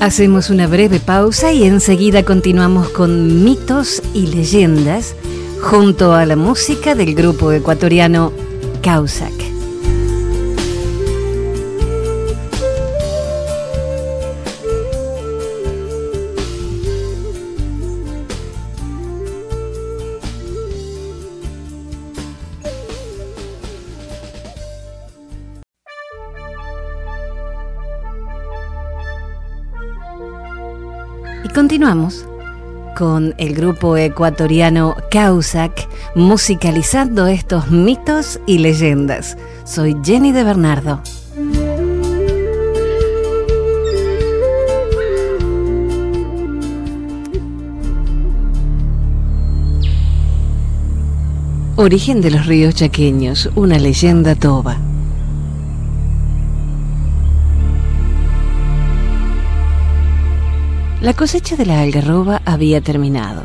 Hacemos 0.00 0.50
una 0.50 0.66
breve 0.66 1.00
pausa 1.00 1.52
y 1.52 1.64
enseguida 1.64 2.22
continuamos 2.22 2.90
con 2.90 3.42
mitos 3.44 4.02
y 4.12 4.26
leyendas 4.26 5.14
junto 5.62 6.12
a 6.12 6.26
la 6.26 6.36
música 6.36 6.94
del 6.94 7.14
grupo 7.14 7.50
ecuatoriano 7.50 8.30
Causac. 8.82 9.35
Continuamos 31.56 32.26
con 32.98 33.34
el 33.38 33.54
grupo 33.54 33.96
ecuatoriano 33.96 34.94
Causac 35.10 35.88
musicalizando 36.14 37.28
estos 37.28 37.70
mitos 37.70 38.38
y 38.46 38.58
leyendas. 38.58 39.38
Soy 39.64 39.96
Jenny 40.04 40.32
de 40.32 40.44
Bernardo. 40.44 41.00
Origen 51.76 52.20
de 52.20 52.32
los 52.32 52.44
ríos 52.44 52.74
chaqueños, 52.74 53.48
una 53.54 53.78
leyenda 53.78 54.34
toba. 54.34 54.76
La 61.06 61.14
cosecha 61.14 61.54
de 61.54 61.66
la 61.66 61.82
algarroba 61.82 62.42
había 62.44 62.80
terminado. 62.80 63.44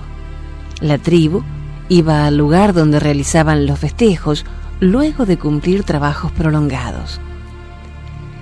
La 0.80 0.98
tribu 0.98 1.44
iba 1.89 2.25
al 2.25 2.36
lugar 2.36 2.74
donde 2.74 3.00
realizaban 3.00 3.68
los 3.68 3.77
festejos 3.77 4.46
luego 4.80 5.27
de 5.27 5.38
cumplir 5.38 5.84
trabajos 5.84 6.32
prolongados. 6.32 7.22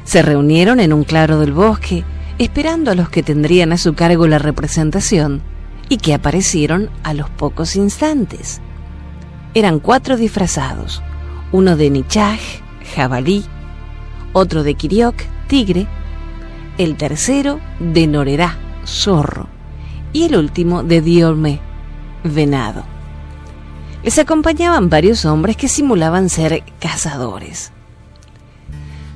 Se 0.06 0.22
reunieron 0.22 0.80
en 0.80 0.94
un 0.94 1.04
claro 1.04 1.38
del 1.38 1.52
bosque 1.52 2.06
esperando 2.38 2.92
a 2.92 2.96
los 2.96 3.10
que 3.10 3.22
tendrían 3.22 3.74
a 3.74 3.78
su 3.78 3.94
cargo 3.94 4.26
la 4.26 4.40
representación 4.40 5.42
y 5.90 5.98
que 5.98 6.14
aparecieron 6.14 6.90
a 7.04 7.14
los 7.14 7.30
pocos 7.30 7.76
instantes. 7.76 8.62
Eran 9.54 9.82
cuatro 9.82 10.16
disfrazados, 10.16 11.04
uno 11.52 11.76
de 11.76 11.90
Nichaj, 11.90 12.40
jabalí, 12.96 13.44
otro 14.32 14.64
de 14.64 14.76
Kiriok, 14.76 15.18
tigre, 15.50 15.88
el 16.78 16.96
tercero 16.96 17.60
de 17.82 18.08
Norerá, 18.08 18.58
zorro, 18.86 19.48
y 20.14 20.24
el 20.24 20.36
último 20.36 20.84
de 20.84 21.02
Diolme, 21.02 21.60
venado. 22.24 22.84
Les 24.04 24.18
acompañaban 24.18 24.90
varios 24.90 25.26
hombres 25.26 25.58
que 25.58 25.68
simulaban 25.68 26.30
ser 26.30 26.64
cazadores. 26.80 27.72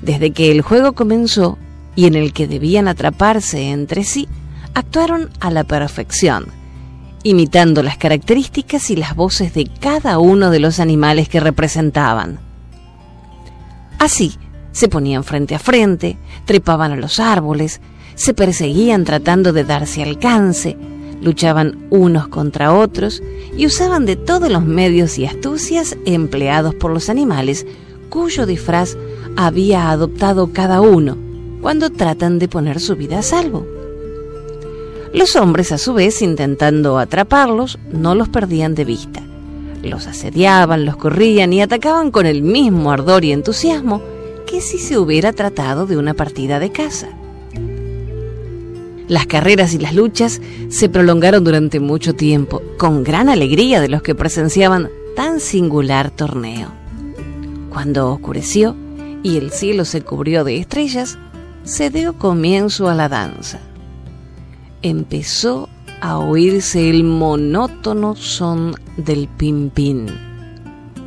Desde 0.02 0.32
que 0.32 0.52
el 0.52 0.62
juego 0.62 0.94
comenzó 0.94 1.58
y 1.96 2.06
en 2.06 2.16
el 2.16 2.34
que 2.34 2.48
debían 2.48 2.88
atraparse 2.88 3.70
entre 3.70 4.04
sí, 4.04 4.28
actuaron 4.74 5.30
a 5.40 5.52
la 5.52 5.64
perfección, 5.64 6.48
imitando 7.24 7.84
las 7.84 7.98
características 7.98 8.90
y 8.90 8.96
las 8.96 9.16
voces 9.16 9.54
de 9.54 9.70
cada 9.80 10.20
uno 10.20 10.50
de 10.50 10.60
los 10.60 10.80
animales 10.80 11.30
que 11.30 11.40
representaban. 11.40 12.40
Así, 14.00 14.38
se 14.74 14.90
ponían 14.90 15.24
frente 15.24 15.56
a 15.56 15.60
frente, 15.60 16.18
trepaban 16.46 16.92
a 16.92 16.98
los 16.98 17.20
árboles, 17.20 17.80
se 18.16 18.34
perseguían 18.34 19.04
tratando 19.04 19.54
de 19.54 19.64
darse 19.64 20.04
alcance, 20.04 20.78
luchaban 21.22 21.88
unos 21.90 22.28
contra 22.28 22.74
otros 22.74 23.24
y 23.56 23.66
usaban 23.66 24.06
de 24.06 24.16
todos 24.16 24.52
los 24.52 24.66
medios 24.66 25.18
y 25.18 25.26
astucias 25.26 25.98
empleados 26.06 26.76
por 26.76 26.92
los 26.92 27.10
animales 27.10 27.66
cuyo 28.10 28.46
disfraz 28.46 28.96
había 29.36 29.90
adoptado 29.90 30.52
cada 30.54 30.82
uno 30.82 31.18
cuando 31.62 31.90
tratan 31.90 32.40
de 32.40 32.48
poner 32.48 32.80
su 32.80 32.96
vida 32.96 33.20
a 33.20 33.24
salvo. 33.24 33.66
Los 35.14 35.36
hombres, 35.36 35.72
a 35.72 35.78
su 35.78 35.94
vez, 35.94 36.22
intentando 36.22 36.98
atraparlos, 36.98 37.80
no 37.92 38.16
los 38.16 38.30
perdían 38.30 38.76
de 38.76 38.84
vista. 38.84 39.22
Los 39.84 40.08
asediaban, 40.08 40.86
los 40.86 40.98
corrían 40.98 41.54
y 41.54 41.62
atacaban 41.62 42.10
con 42.12 42.26
el 42.26 42.42
mismo 42.42 42.92
ardor 42.92 43.24
y 43.24 43.32
entusiasmo 43.32 44.02
que 44.48 44.60
si 44.60 44.78
se 44.78 44.98
hubiera 44.98 45.32
tratado 45.32 45.86
de 45.86 45.98
una 45.98 46.14
partida 46.14 46.60
de 46.60 46.72
caza. 46.72 47.10
Las 49.08 49.26
carreras 49.28 49.74
y 49.74 49.80
las 49.80 49.94
luchas 49.94 50.42
se 50.70 50.90
prolongaron 50.90 51.44
durante 51.44 51.80
mucho 51.80 52.14
tiempo, 52.14 52.62
con 52.78 53.04
gran 53.04 53.30
alegría 53.30 53.82
de 53.82 53.90
los 53.90 54.02
que 54.02 54.16
presenciaban 54.16 54.90
tan 55.16 55.40
singular 55.40 56.10
torneo. 56.10 56.70
Cuando 57.70 58.12
oscureció 58.12 58.76
y 59.22 59.38
el 59.38 59.52
cielo 59.52 59.86
se 59.86 60.02
cubrió 60.02 60.44
de 60.44 60.58
estrellas, 60.58 61.18
se 61.64 61.90
dio 61.90 62.18
comienzo 62.18 62.88
a 62.88 62.96
la 62.96 63.10
danza. 63.10 63.60
Empezó 64.82 65.70
a 66.02 66.18
oírse 66.18 66.90
el 66.90 67.04
monótono 67.04 68.16
son 68.16 68.76
del 68.98 69.28
pimpín, 69.28 70.08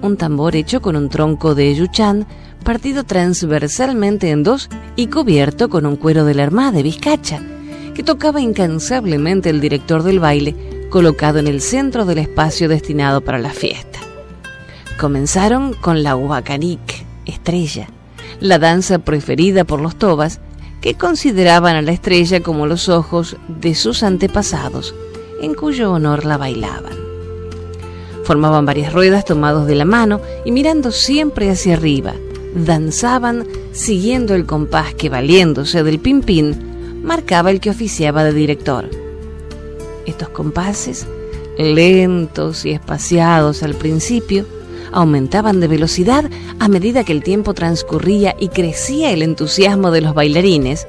un 0.03 0.17
tambor 0.17 0.57
hecho 0.57 0.81
con 0.81 0.97
un 0.97 1.09
tronco 1.09 1.55
de 1.55 1.75
yuchán 1.75 2.27
partido 2.65 3.05
transversalmente 3.05 4.31
en 4.31 4.43
dos 4.43 4.69
y 4.97 5.07
cubierto 5.07 5.69
con 5.69 5.87
un 5.87 5.97
cuero 5.97 6.25
de 6.25 6.35
la 6.35 6.43
armada 6.43 6.73
de 6.73 6.83
vizcacha, 6.83 7.41
que 7.97 8.03
tocaba 8.03 8.43
incansablemente 8.43 9.49
el 9.49 9.59
director 9.59 10.03
del 10.03 10.21
baile, 10.21 10.55
colocado 10.91 11.39
en 11.39 11.47
el 11.47 11.63
centro 11.63 12.05
del 12.05 12.19
espacio 12.19 12.69
destinado 12.69 13.23
para 13.23 13.39
la 13.39 13.55
fiesta. 13.55 13.99
Comenzaron 15.01 15.73
con 15.73 16.03
la 16.03 16.15
huacanik, 16.15 17.07
estrella, 17.25 17.89
la 18.39 18.59
danza 18.59 18.99
preferida 18.99 19.65
por 19.65 19.81
los 19.81 19.97
tobas, 19.97 20.41
que 20.83 20.93
consideraban 20.93 21.75
a 21.75 21.81
la 21.81 21.93
estrella 21.93 22.43
como 22.43 22.67
los 22.67 22.91
ojos 22.91 23.39
de 23.49 23.75
sus 23.75 24.03
antepasados, 24.03 24.95
en 25.41 25.55
cuyo 25.55 25.91
honor 25.91 26.27
la 26.27 26.37
bailaban. 26.37 26.93
Formaban 28.25 28.67
varias 28.67 28.93
ruedas 28.93 29.25
tomados 29.25 29.67
de 29.67 29.75
la 29.75 29.87
mano 29.87 30.21
y 30.45 30.53
mirando 30.53 30.93
siempre 30.93 31.49
hacia 31.49 31.73
arriba. 31.73 32.13
Danzaban 32.55 33.47
siguiendo 33.73 34.35
el 34.35 34.45
compás 34.45 34.93
que, 34.93 35.09
valiéndose 35.09 35.83
del 35.83 35.99
pimpín, 35.99 36.76
marcaba 37.07 37.51
el 37.53 37.61
que 37.61 37.71
oficiaba 37.71 38.25
de 38.25 38.33
director. 38.33 38.91
Estos 40.05 40.29
compases, 40.29 41.07
lentos 41.57 42.67
y 42.67 42.73
espaciados 42.73 43.63
al 43.63 43.75
principio, 43.75 44.45
aumentaban 44.93 45.61
de 45.61 45.69
velocidad 45.69 46.29
a 46.59 46.69
medida 46.69 47.05
que 47.05 47.13
el 47.13 47.23
tiempo 47.23 47.55
transcurría 47.55 48.35
y 48.39 48.49
crecía 48.49 49.13
el 49.13 49.23
entusiasmo 49.23 49.91
de 49.91 50.01
los 50.01 50.15
bailarines, 50.15 50.87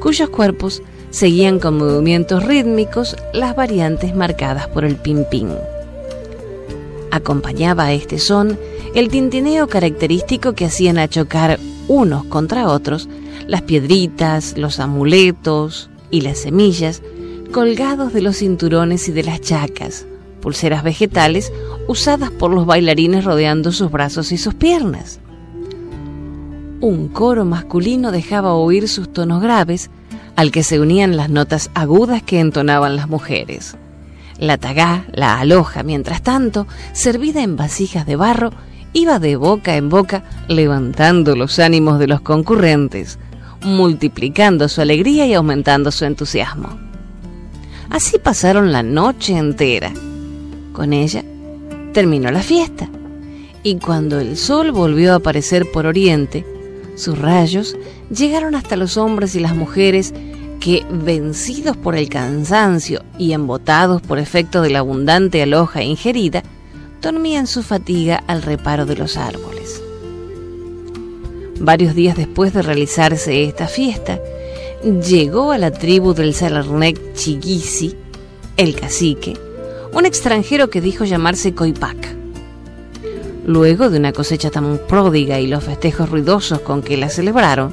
cuyos 0.00 0.28
cuerpos 0.30 0.82
seguían 1.10 1.60
con 1.60 1.78
movimientos 1.78 2.44
rítmicos 2.44 3.16
las 3.32 3.54
variantes 3.54 4.14
marcadas 4.16 4.66
por 4.66 4.84
el 4.84 4.96
pim-pim. 4.96 5.50
Acompañaba 7.10 7.84
a 7.84 7.92
este 7.92 8.18
son 8.18 8.58
el 8.94 9.10
tintineo 9.10 9.68
característico 9.68 10.54
que 10.54 10.64
hacían 10.64 10.98
a 10.98 11.08
chocar 11.08 11.60
unos 11.88 12.24
contra 12.24 12.68
otros 12.68 13.08
las 13.52 13.60
piedritas, 13.60 14.56
los 14.56 14.80
amuletos 14.80 15.90
y 16.10 16.22
las 16.22 16.38
semillas 16.38 17.02
colgados 17.52 18.14
de 18.14 18.22
los 18.22 18.38
cinturones 18.38 19.10
y 19.10 19.12
de 19.12 19.24
las 19.24 19.42
chacas, 19.42 20.06
pulseras 20.40 20.82
vegetales 20.82 21.52
usadas 21.86 22.30
por 22.30 22.50
los 22.50 22.64
bailarines 22.64 23.26
rodeando 23.26 23.70
sus 23.70 23.90
brazos 23.90 24.32
y 24.32 24.38
sus 24.38 24.54
piernas. 24.54 25.20
Un 26.80 27.08
coro 27.08 27.44
masculino 27.44 28.10
dejaba 28.10 28.54
oír 28.54 28.88
sus 28.88 29.12
tonos 29.12 29.42
graves, 29.42 29.90
al 30.34 30.50
que 30.50 30.62
se 30.62 30.80
unían 30.80 31.18
las 31.18 31.28
notas 31.28 31.70
agudas 31.74 32.22
que 32.22 32.40
entonaban 32.40 32.96
las 32.96 33.10
mujeres. 33.10 33.76
La 34.38 34.56
tagaá, 34.56 35.04
la 35.12 35.38
aloja, 35.38 35.82
mientras 35.82 36.22
tanto, 36.22 36.66
servida 36.94 37.42
en 37.42 37.56
vasijas 37.56 38.06
de 38.06 38.16
barro, 38.16 38.50
iba 38.94 39.18
de 39.18 39.36
boca 39.36 39.76
en 39.76 39.90
boca 39.90 40.24
levantando 40.48 41.36
los 41.36 41.58
ánimos 41.58 41.98
de 41.98 42.06
los 42.06 42.22
concurrentes, 42.22 43.18
multiplicando 43.64 44.68
su 44.68 44.80
alegría 44.80 45.26
y 45.26 45.34
aumentando 45.34 45.90
su 45.90 46.04
entusiasmo. 46.04 46.78
Así 47.90 48.18
pasaron 48.18 48.72
la 48.72 48.82
noche 48.82 49.36
entera. 49.36 49.92
Con 50.72 50.92
ella 50.92 51.24
terminó 51.92 52.30
la 52.30 52.42
fiesta, 52.42 52.88
y 53.62 53.76
cuando 53.76 54.18
el 54.18 54.36
sol 54.36 54.72
volvió 54.72 55.12
a 55.12 55.16
aparecer 55.16 55.70
por 55.70 55.86
oriente, 55.86 56.46
sus 56.94 57.18
rayos 57.18 57.76
llegaron 58.10 58.54
hasta 58.54 58.76
los 58.76 58.96
hombres 58.96 59.34
y 59.34 59.40
las 59.40 59.54
mujeres 59.54 60.14
que, 60.60 60.84
vencidos 60.90 61.76
por 61.76 61.96
el 61.96 62.08
cansancio 62.08 63.02
y 63.18 63.32
embotados 63.32 64.00
por 64.00 64.18
efecto 64.18 64.62
de 64.62 64.70
la 64.70 64.78
abundante 64.78 65.42
aloja 65.42 65.82
ingerida, 65.82 66.42
dormían 67.02 67.46
su 67.46 67.62
fatiga 67.62 68.22
al 68.26 68.42
reparo 68.42 68.86
de 68.86 68.96
los 68.96 69.16
árboles. 69.16 69.81
Varios 71.62 71.94
días 71.94 72.16
después 72.16 72.52
de 72.52 72.60
realizarse 72.60 73.44
esta 73.44 73.68
fiesta, 73.68 74.20
llegó 74.82 75.52
a 75.52 75.58
la 75.58 75.70
tribu 75.70 76.12
del 76.12 76.34
Salarnec 76.34 77.14
Chigisi, 77.14 77.94
el 78.56 78.74
cacique, 78.74 79.36
un 79.92 80.04
extranjero 80.04 80.70
que 80.70 80.80
dijo 80.80 81.04
llamarse 81.04 81.54
Coipac. 81.54 82.16
Luego 83.46 83.90
de 83.90 83.98
una 83.98 84.12
cosecha 84.12 84.50
tan 84.50 84.76
pródiga 84.88 85.38
y 85.38 85.46
los 85.46 85.62
festejos 85.62 86.10
ruidosos 86.10 86.58
con 86.62 86.82
que 86.82 86.96
la 86.96 87.08
celebraron, 87.08 87.70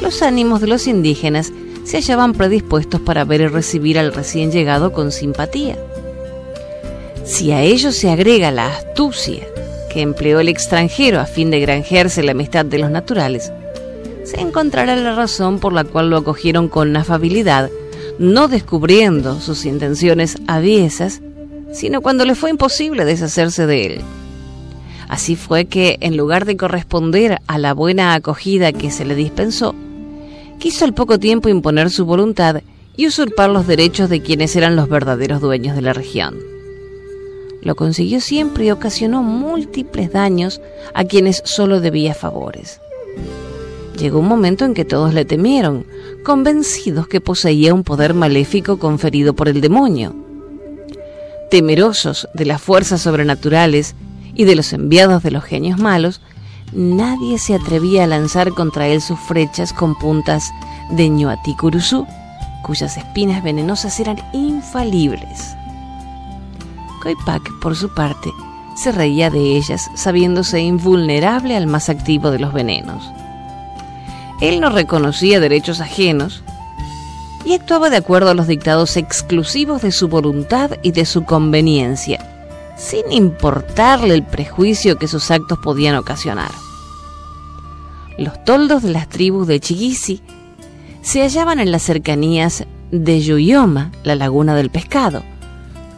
los 0.00 0.20
ánimos 0.22 0.60
de 0.60 0.66
los 0.66 0.88
indígenas 0.88 1.52
se 1.84 1.98
hallaban 1.98 2.32
predispuestos 2.32 3.00
para 3.00 3.24
ver 3.24 3.42
y 3.42 3.46
recibir 3.46 4.00
al 4.00 4.12
recién 4.12 4.50
llegado 4.50 4.92
con 4.92 5.12
simpatía. 5.12 5.78
Si 7.24 7.52
a 7.52 7.62
ello 7.62 7.92
se 7.92 8.10
agrega 8.10 8.50
la 8.50 8.66
astucia 8.66 9.46
que 9.92 10.00
empleó 10.00 10.40
el 10.40 10.48
extranjero 10.48 11.20
a 11.20 11.26
fin 11.26 11.50
de 11.50 11.60
granjearse 11.60 12.22
la 12.22 12.32
amistad 12.32 12.64
de 12.64 12.78
los 12.78 12.90
naturales, 12.90 13.52
se 14.24 14.40
encontrará 14.40 14.96
la 14.96 15.14
razón 15.14 15.58
por 15.58 15.72
la 15.72 15.84
cual 15.84 16.10
lo 16.10 16.16
acogieron 16.16 16.68
con 16.68 16.96
afabilidad, 16.96 17.70
no 18.18 18.48
descubriendo 18.48 19.40
sus 19.40 19.64
intenciones 19.64 20.36
aviesas, 20.46 21.20
sino 21.72 22.00
cuando 22.00 22.24
le 22.24 22.34
fue 22.34 22.50
imposible 22.50 23.04
deshacerse 23.04 23.66
de 23.66 23.86
él. 23.86 24.00
Así 25.08 25.36
fue 25.36 25.66
que, 25.66 25.98
en 26.00 26.16
lugar 26.16 26.44
de 26.44 26.56
corresponder 26.56 27.40
a 27.46 27.58
la 27.58 27.74
buena 27.74 28.14
acogida 28.14 28.72
que 28.72 28.90
se 28.90 29.04
le 29.04 29.14
dispensó, 29.14 29.74
quiso 30.58 30.84
al 30.84 30.94
poco 30.94 31.18
tiempo 31.18 31.48
imponer 31.48 31.90
su 31.90 32.06
voluntad 32.06 32.62
y 32.96 33.06
usurpar 33.06 33.50
los 33.50 33.66
derechos 33.66 34.08
de 34.08 34.22
quienes 34.22 34.54
eran 34.56 34.76
los 34.76 34.88
verdaderos 34.88 35.40
dueños 35.40 35.74
de 35.74 35.82
la 35.82 35.92
región. 35.92 36.51
Lo 37.62 37.76
consiguió 37.76 38.20
siempre 38.20 38.64
y 38.64 38.70
ocasionó 38.72 39.22
múltiples 39.22 40.12
daños 40.12 40.60
a 40.94 41.04
quienes 41.04 41.42
solo 41.44 41.80
debía 41.80 42.12
favores. 42.12 42.80
Llegó 43.96 44.18
un 44.18 44.26
momento 44.26 44.64
en 44.64 44.74
que 44.74 44.84
todos 44.84 45.14
le 45.14 45.24
temieron, 45.24 45.86
convencidos 46.24 47.06
que 47.06 47.20
poseía 47.20 47.72
un 47.72 47.84
poder 47.84 48.14
maléfico 48.14 48.78
conferido 48.78 49.34
por 49.34 49.48
el 49.48 49.60
demonio. 49.60 50.14
Temerosos 51.50 52.28
de 52.34 52.46
las 52.46 52.60
fuerzas 52.60 53.02
sobrenaturales 53.02 53.94
y 54.34 54.44
de 54.44 54.56
los 54.56 54.72
enviados 54.72 55.22
de 55.22 55.30
los 55.30 55.44
genios 55.44 55.78
malos, 55.78 56.20
nadie 56.72 57.38
se 57.38 57.54
atrevía 57.54 58.04
a 58.04 58.08
lanzar 58.08 58.52
contra 58.54 58.88
él 58.88 59.00
sus 59.00 59.20
flechas 59.20 59.72
con 59.72 59.96
puntas 59.96 60.50
de 60.90 61.08
ñuaticuruzú, 61.08 62.06
cuyas 62.64 62.96
espinas 62.96 63.44
venenosas 63.44 64.00
eran 64.00 64.16
infalibles. 64.32 65.54
Coipac, 67.02 67.58
por 67.58 67.74
su 67.74 67.88
parte, 67.88 68.32
se 68.76 68.92
reía 68.92 69.28
de 69.28 69.56
ellas, 69.56 69.90
sabiéndose 69.94 70.60
invulnerable 70.60 71.56
al 71.56 71.66
más 71.66 71.88
activo 71.88 72.30
de 72.30 72.38
los 72.38 72.52
venenos. 72.52 73.10
Él 74.40 74.60
no 74.60 74.70
reconocía 74.70 75.40
derechos 75.40 75.80
ajenos 75.80 76.42
y 77.44 77.54
actuaba 77.54 77.90
de 77.90 77.96
acuerdo 77.96 78.30
a 78.30 78.34
los 78.34 78.46
dictados 78.46 78.96
exclusivos 78.96 79.82
de 79.82 79.92
su 79.92 80.08
voluntad 80.08 80.70
y 80.82 80.92
de 80.92 81.04
su 81.04 81.24
conveniencia, 81.24 82.24
sin 82.76 83.10
importarle 83.10 84.14
el 84.14 84.22
prejuicio 84.22 84.96
que 84.96 85.08
sus 85.08 85.30
actos 85.30 85.58
podían 85.58 85.96
ocasionar. 85.96 86.50
Los 88.16 88.44
toldos 88.44 88.82
de 88.82 88.90
las 88.90 89.08
tribus 89.08 89.46
de 89.48 89.58
Chigisi 89.58 90.22
se 91.02 91.22
hallaban 91.22 91.58
en 91.58 91.72
las 91.72 91.82
cercanías 91.82 92.64
de 92.92 93.20
Yuyoma, 93.20 93.90
la 94.04 94.14
laguna 94.14 94.54
del 94.54 94.70
pescado, 94.70 95.24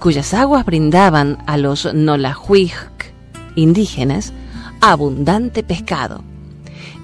cuyas 0.04 0.34
aguas 0.34 0.66
brindaban 0.66 1.38
a 1.46 1.56
los 1.56 1.88
Nolahuic 1.94 3.14
indígenas 3.54 4.34
abundante 4.82 5.62
pescado 5.62 6.22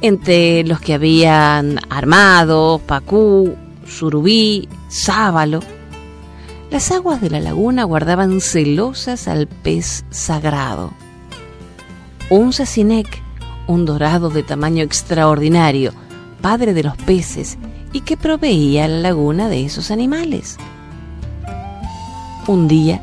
entre 0.03 0.65
los 0.65 0.81
que 0.81 0.93
habían 0.93 1.79
armado, 1.89 2.79
pacú, 2.87 3.55
surubí, 3.87 4.69
sábalo. 4.89 5.61
Las 6.71 6.91
aguas 6.91 7.23
de 7.23 7.31
la 7.31 7.41
laguna 7.41 7.85
guardaban 7.85 8.43
celosas 8.43 9.29
al 9.29 9.47
pez 9.47 10.05
sagrado. 10.11 10.93
Un 12.29 12.53
sacinec, 12.53 13.23
un 13.67 13.87
dorado 13.87 14.29
de 14.29 14.43
tamaño 14.43 14.85
extraordinario, 14.85 15.95
padre 16.43 16.75
de 16.75 16.83
los 16.83 16.99
peces, 16.99 17.57
y 17.95 18.03
que 18.03 18.19
proveía 18.19 18.85
a 18.85 18.89
la 18.89 18.99
laguna 18.99 19.49
de 19.49 19.65
esos 19.65 19.91
animales. 19.91 20.59
Un 22.51 22.67
día, 22.67 23.01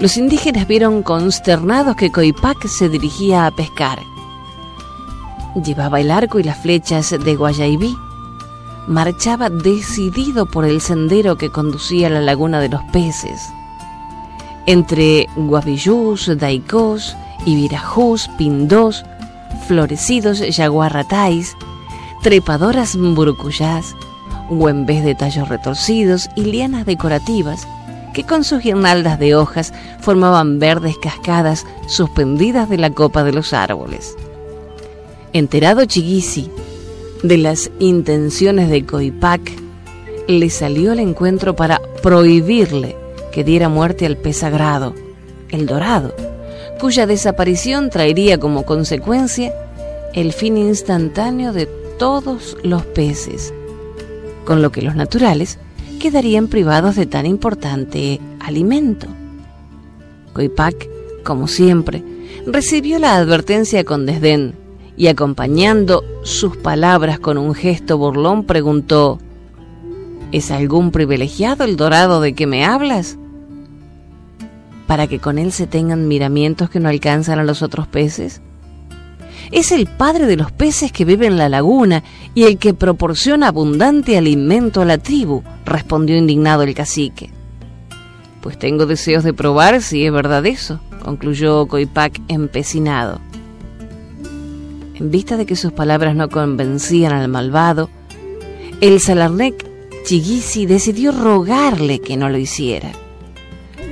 los 0.00 0.16
indígenas 0.16 0.66
vieron 0.66 1.02
consternados 1.02 1.94
que 1.94 2.10
Coipac 2.10 2.66
se 2.68 2.88
dirigía 2.88 3.44
a 3.44 3.50
pescar 3.50 3.98
Llevaba 5.62 6.00
el 6.00 6.10
arco 6.10 6.38
y 6.38 6.42
las 6.42 6.56
flechas 6.56 7.10
de 7.10 7.36
Guayaibí. 7.36 7.94
Marchaba 8.86 9.50
decidido 9.50 10.46
por 10.46 10.64
el 10.64 10.80
sendero 10.80 11.36
que 11.36 11.50
conducía 11.50 12.06
a 12.06 12.10
la 12.10 12.22
laguna 12.22 12.60
de 12.60 12.70
los 12.70 12.82
peces. 12.84 13.50
Entre 14.64 15.26
Guavillús, 15.36 16.30
Daicós, 16.38 17.14
Ibirajús, 17.44 18.30
Pindós, 18.38 19.04
florecidos 19.66 20.38
yaguarratáis, 20.56 21.54
trepadoras 22.22 22.96
burucuyás, 22.96 23.94
huembés 24.48 25.04
de 25.04 25.14
tallos 25.14 25.46
retorcidos 25.50 26.30
y 26.34 26.44
lianas 26.44 26.86
decorativas 26.86 27.68
que 28.12 28.24
con 28.24 28.44
sus 28.44 28.62
guirnaldas 28.62 29.18
de 29.18 29.34
hojas 29.34 29.72
formaban 30.00 30.58
verdes 30.58 30.96
cascadas 30.98 31.66
suspendidas 31.86 32.68
de 32.68 32.78
la 32.78 32.90
copa 32.90 33.24
de 33.24 33.32
los 33.32 33.52
árboles. 33.52 34.16
Enterado 35.32 35.84
Chiguisi 35.84 36.50
de 37.22 37.36
las 37.36 37.70
intenciones 37.78 38.70
de 38.70 38.84
Coipac, 38.84 39.40
le 40.26 40.50
salió 40.50 40.92
al 40.92 41.00
encuentro 41.00 41.56
para 41.56 41.80
prohibirle 42.02 42.96
que 43.32 43.44
diera 43.44 43.68
muerte 43.68 44.06
al 44.06 44.16
pez 44.16 44.38
sagrado, 44.38 44.94
el 45.48 45.66
dorado, 45.66 46.14
cuya 46.80 47.06
desaparición 47.06 47.90
traería 47.90 48.38
como 48.38 48.64
consecuencia 48.64 49.52
el 50.14 50.32
fin 50.32 50.56
instantáneo 50.56 51.52
de 51.52 51.66
todos 51.98 52.56
los 52.62 52.84
peces, 52.84 53.52
con 54.44 54.62
lo 54.62 54.70
que 54.70 54.82
los 54.82 54.94
naturales 54.94 55.58
quedarían 55.98 56.48
privados 56.48 56.96
de 56.96 57.06
tan 57.06 57.26
importante 57.26 58.20
alimento. 58.40 59.06
Coipac, 60.32 60.88
como 61.24 61.48
siempre, 61.48 62.02
recibió 62.46 62.98
la 62.98 63.16
advertencia 63.16 63.84
con 63.84 64.06
desdén 64.06 64.54
y 64.96 65.08
acompañando 65.08 66.02
sus 66.22 66.56
palabras 66.56 67.18
con 67.18 67.38
un 67.38 67.54
gesto 67.54 67.98
burlón 67.98 68.44
preguntó, 68.44 69.18
¿Es 70.30 70.50
algún 70.50 70.90
privilegiado 70.90 71.64
el 71.64 71.76
dorado 71.76 72.20
de 72.20 72.34
que 72.34 72.46
me 72.46 72.64
hablas? 72.64 73.16
¿Para 74.86 75.06
que 75.06 75.18
con 75.18 75.38
él 75.38 75.52
se 75.52 75.66
tengan 75.66 76.08
miramientos 76.08 76.68
que 76.68 76.80
no 76.80 76.88
alcanzan 76.88 77.38
a 77.38 77.44
los 77.44 77.62
otros 77.62 77.86
peces? 77.86 78.42
Es 79.50 79.72
el 79.72 79.86
padre 79.86 80.26
de 80.26 80.36
los 80.36 80.52
peces 80.52 80.92
que 80.92 81.04
vive 81.04 81.26
en 81.26 81.38
la 81.38 81.48
laguna 81.48 82.04
y 82.34 82.44
el 82.44 82.58
que 82.58 82.74
proporciona 82.74 83.48
abundante 83.48 84.18
alimento 84.18 84.82
a 84.82 84.84
la 84.84 84.98
tribu, 84.98 85.42
respondió 85.64 86.16
indignado 86.16 86.62
el 86.62 86.74
cacique. 86.74 87.30
Pues 88.42 88.58
tengo 88.58 88.86
deseos 88.86 89.24
de 89.24 89.32
probar 89.32 89.80
si 89.80 90.04
es 90.04 90.12
verdad 90.12 90.44
eso, 90.46 90.80
concluyó 91.02 91.66
Coipac 91.66 92.20
empecinado. 92.28 93.20
En 94.94 95.10
vista 95.10 95.36
de 95.36 95.46
que 95.46 95.56
sus 95.56 95.72
palabras 95.72 96.14
no 96.14 96.28
convencían 96.28 97.12
al 97.12 97.28
malvado, 97.28 97.88
el 98.80 99.00
Salarnec 99.00 99.66
Chigisi 100.04 100.66
decidió 100.66 101.12
rogarle 101.12 102.00
que 102.00 102.16
no 102.16 102.28
lo 102.28 102.38
hiciera. 102.38 102.92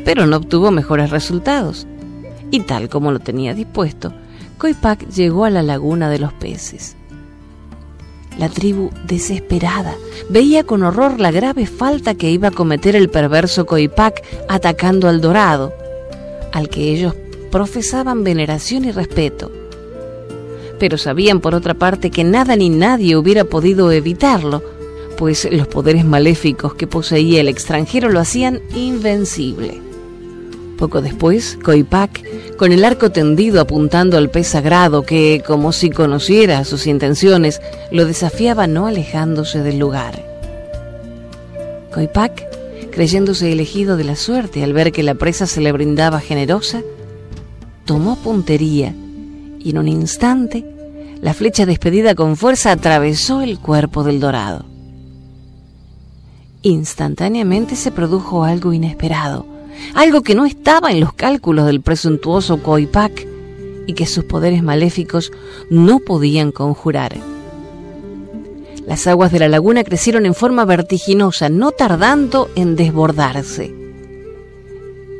Pero 0.05 0.27
no 0.27 0.37
obtuvo 0.37 0.71
mejores 0.71 1.11
resultados. 1.11 1.87
Y 2.51 2.61
tal 2.61 2.89
como 2.89 3.13
lo 3.13 3.19
tenía 3.19 3.55
dispuesto, 3.55 4.13
Coipac 4.59 5.09
llegó 5.09 5.45
a 5.45 5.51
la 5.51 5.63
laguna 5.63 6.11
de 6.11 6.19
los 6.19 6.33
peces. 6.33 6.97
La 8.39 8.49
tribu, 8.49 8.91
desesperada, 9.07 9.95
veía 10.29 10.65
con 10.65 10.83
horror 10.83 11.21
la 11.21 11.31
grave 11.31 11.67
falta 11.67 12.15
que 12.15 12.31
iba 12.31 12.49
a 12.49 12.53
cometer 12.53 12.95
el 12.97 13.09
perverso 13.09 13.67
Coipac 13.67 14.23
atacando 14.49 15.09
al 15.09 15.21
dorado, 15.21 15.73
al 16.53 16.69
que 16.69 16.93
ellos 16.93 17.15
profesaban 17.51 18.25
veneración 18.25 18.85
y 18.85 18.93
respeto 18.93 19.51
pero 20.79 20.99
sabían 20.99 21.41
por 21.41 21.55
otra 21.55 21.75
parte 21.75 22.11
que 22.11 22.25
nada 22.25 22.57
ni 22.57 22.69
nadie 22.69 23.17
hubiera 23.17 23.45
podido 23.45 23.91
evitarlo, 23.93 24.63
pues 25.17 25.49
los 25.51 25.67
poderes 25.67 26.05
maléficos 26.05 26.75
que 26.75 26.87
poseía 26.87 27.41
el 27.41 27.49
extranjero 27.49 28.11
lo 28.11 28.21
hacían 28.21 28.61
invencible. 28.75 29.86
Poco 30.77 31.01
después, 31.01 31.59
Coipac, 31.63 32.57
con 32.57 32.73
el 32.73 32.85
arco 32.85 33.11
tendido 33.11 33.61
apuntando 33.61 34.19
al 34.19 34.31
pez 34.31 34.49
sagrado 34.49 35.03
que, 35.03 35.43
como 35.47 35.73
si 35.73 35.91
conociera 35.91 36.65
sus 36.65 36.87
intenciones, 36.87 37.61
lo 37.91 38.05
desafiaba 38.05 38.67
no 38.67 38.87
alejándose 38.87 39.63
del 39.63 39.79
lugar. 39.79 40.23
Coipac, 41.93 42.45
creyéndose 42.91 43.53
elegido 43.53 43.97
de 43.97 44.05
la 44.05 44.17
suerte 44.17 44.63
al 44.63 44.73
ver 44.75 44.93
que 44.93 45.03
la 45.03 45.15
presa 45.15 45.47
se 45.47 45.61
le 45.61 45.73
brindaba 45.73 46.21
generosa, 46.21 46.83
tomó 47.87 48.17
puntería 48.17 48.95
y 49.59 49.71
en 49.71 49.79
un 49.79 49.89
instante 49.89 50.65
la 51.23 51.33
flecha 51.33 51.65
despedida 51.65 52.15
con 52.15 52.37
fuerza 52.37 52.73
atravesó 52.73 53.41
el 53.41 53.59
cuerpo 53.59 54.05
del 54.05 54.21
dorado. 54.21 54.67
instantáneamente 56.63 57.77
se 57.77 57.93
produjo 57.93 58.45
algo 58.45 58.73
inesperado, 58.73 59.47
algo 59.95 60.23
que 60.23 60.35
no 60.35 60.47
estaba 60.47 60.91
en 60.91 61.01
los 61.01 61.13
cálculos 61.13 61.67
del 61.67 61.81
presuntuoso 61.81 62.63
Coipac 62.63 63.27
y 63.87 63.95
que 63.95 64.07
sus 64.07 64.25
poderes 64.25 64.63
maléficos 64.63 65.33
no 65.71 66.01
podían 66.01 66.53
conjurar. 66.53 67.17
Las 68.87 69.07
aguas 69.07 69.33
de 69.33 69.41
la 69.41 69.49
laguna 69.49 69.83
crecieron 69.83 70.27
en 70.27 70.35
forma 70.35 70.65
vertiginosa, 70.65 71.49
no 71.49 71.73
tardando 71.73 72.49
en 72.55 72.77
desbordarse. 72.77 73.75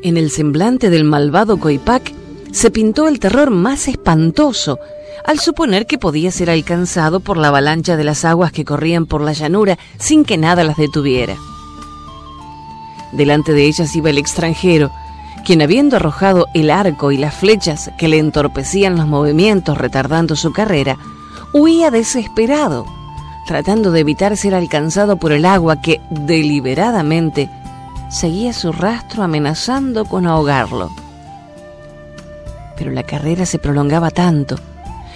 En 0.03 0.17
el 0.17 0.31
semblante 0.31 0.89
del 0.89 1.05
malvado 1.05 1.59
Coipac 1.59 2.13
se 2.53 2.71
pintó 2.71 3.09
el 3.09 3.19
terror 3.19 3.51
más 3.51 3.89
espantoso 3.89 4.79
al 5.25 5.41
suponer 5.41 5.87
que 5.87 5.99
podía 5.99 6.31
ser 6.31 6.49
alcanzado 6.49 7.19
por 7.19 7.37
la 7.37 7.49
avalancha 7.49 7.97
de 7.97 8.05
las 8.05 8.25
aguas 8.25 8.53
que 8.53 8.65
corrían 8.65 9.07
por 9.07 9.21
la 9.21 9.33
llanura 9.33 9.79
sin 9.99 10.25
que 10.25 10.39
nada 10.39 10.63
las 10.63 10.77
detuviera. 10.77 11.37
Delante 13.13 13.53
de 13.53 13.65
ellas 13.67 13.95
iba 13.97 14.11
el 14.11 14.19
extranjero, 14.19 14.91
quien 15.45 15.63
habiendo 15.63 15.97
arrojado 15.97 16.49
el 16.55 16.71
arco 16.71 17.13
y 17.13 17.17
las 17.19 17.35
flechas 17.35 17.91
que 17.99 18.09
le 18.09 18.19
entorpecían 18.19 18.97
los 18.97 19.07
movimientos 19.07 19.79
retardando 19.79 20.35
su 20.35 20.53
carrera, 20.53 20.99
huía 21.53 21.91
desesperado, 21.91 22.85
tratando 23.47 23.93
de 23.93 24.01
evitar 24.01 24.37
ser 24.37 24.55
alcanzado 24.55 25.17
por 25.17 25.33
el 25.33 25.45
agua 25.45 25.81
que 25.81 26.01
deliberadamente 26.11 27.49
seguía 28.11 28.53
su 28.53 28.73
rastro 28.73 29.23
amenazando 29.23 30.05
con 30.05 30.27
ahogarlo. 30.27 30.91
Pero 32.77 32.91
la 32.91 33.05
carrera 33.05 33.47
se 33.47 33.59
prolongaba 33.59 34.11
tanto 34.11 34.57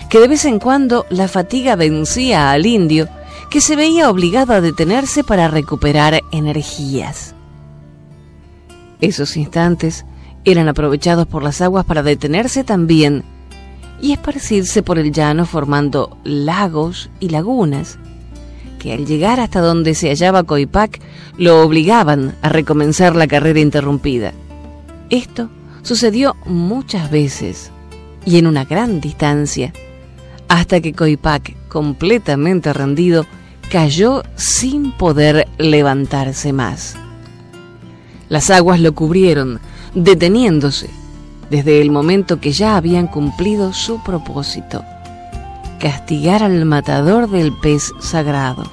que 0.08 0.18
de 0.18 0.28
vez 0.28 0.44
en 0.44 0.58
cuando 0.58 1.06
la 1.08 1.28
fatiga 1.28 1.76
vencía 1.76 2.50
al 2.50 2.66
indio, 2.66 3.08
que 3.48 3.60
se 3.60 3.76
veía 3.76 4.10
obligado 4.10 4.52
a 4.52 4.60
detenerse 4.60 5.22
para 5.24 5.48
recuperar 5.48 6.20
energías. 6.32 7.34
Esos 9.00 9.36
instantes 9.36 10.04
eran 10.44 10.68
aprovechados 10.68 11.26
por 11.26 11.42
las 11.42 11.60
aguas 11.60 11.84
para 11.84 12.02
detenerse 12.02 12.64
también 12.64 13.24
y 14.00 14.12
esparcirse 14.12 14.82
por 14.82 14.98
el 14.98 15.12
llano 15.12 15.46
formando 15.46 16.16
lagos 16.24 17.10
y 17.20 17.28
lagunas, 17.28 17.98
que 18.78 18.92
al 18.92 19.06
llegar 19.06 19.40
hasta 19.40 19.60
donde 19.60 19.94
se 19.94 20.08
hallaba 20.08 20.42
Coipac 20.42 21.00
lo 21.36 21.62
obligaban 21.62 22.34
a 22.42 22.48
recomenzar 22.48 23.14
la 23.14 23.26
carrera 23.26 23.60
interrumpida. 23.60 24.32
Esto 25.10 25.50
sucedió 25.82 26.36
muchas 26.46 27.10
veces 27.10 27.70
y 28.24 28.38
en 28.38 28.46
una 28.46 28.64
gran 28.64 29.00
distancia, 29.00 29.72
hasta 30.48 30.80
que 30.80 30.92
Coipac, 30.92 31.54
completamente 31.68 32.72
rendido, 32.72 33.26
cayó 33.70 34.22
sin 34.34 34.92
poder 34.92 35.46
levantarse 35.58 36.52
más. 36.52 36.96
Las 38.30 38.48
aguas 38.48 38.78
lo 38.78 38.94
cubrieron, 38.94 39.60
deteniéndose 39.92 40.88
desde 41.50 41.80
el 41.80 41.90
momento 41.90 42.40
que 42.40 42.52
ya 42.52 42.76
habían 42.76 43.08
cumplido 43.08 43.72
su 43.72 44.00
propósito, 44.04 44.84
castigar 45.80 46.44
al 46.44 46.64
matador 46.64 47.28
del 47.28 47.52
pez 47.52 47.92
sagrado. 47.98 48.70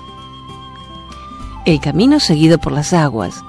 El 1.65 1.80
camino 1.80 2.20
seguido 2.20 2.60
por 2.60 2.72
las 2.72 2.93
aguas, 2.93 3.43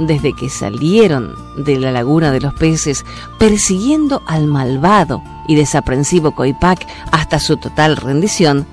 desde 0.00 0.34
que 0.34 0.50
salieron 0.50 1.32
de 1.56 1.78
la 1.78 1.92
laguna 1.92 2.32
de 2.32 2.40
los 2.40 2.54
peces, 2.54 3.04
persiguiendo 3.38 4.20
al 4.26 4.48
malvado 4.48 5.22
y 5.46 5.54
desaprensivo 5.54 6.32
Coipac 6.32 6.84
hasta 7.12 7.38
su 7.38 7.56
total 7.56 7.96
rendición, 7.96 8.66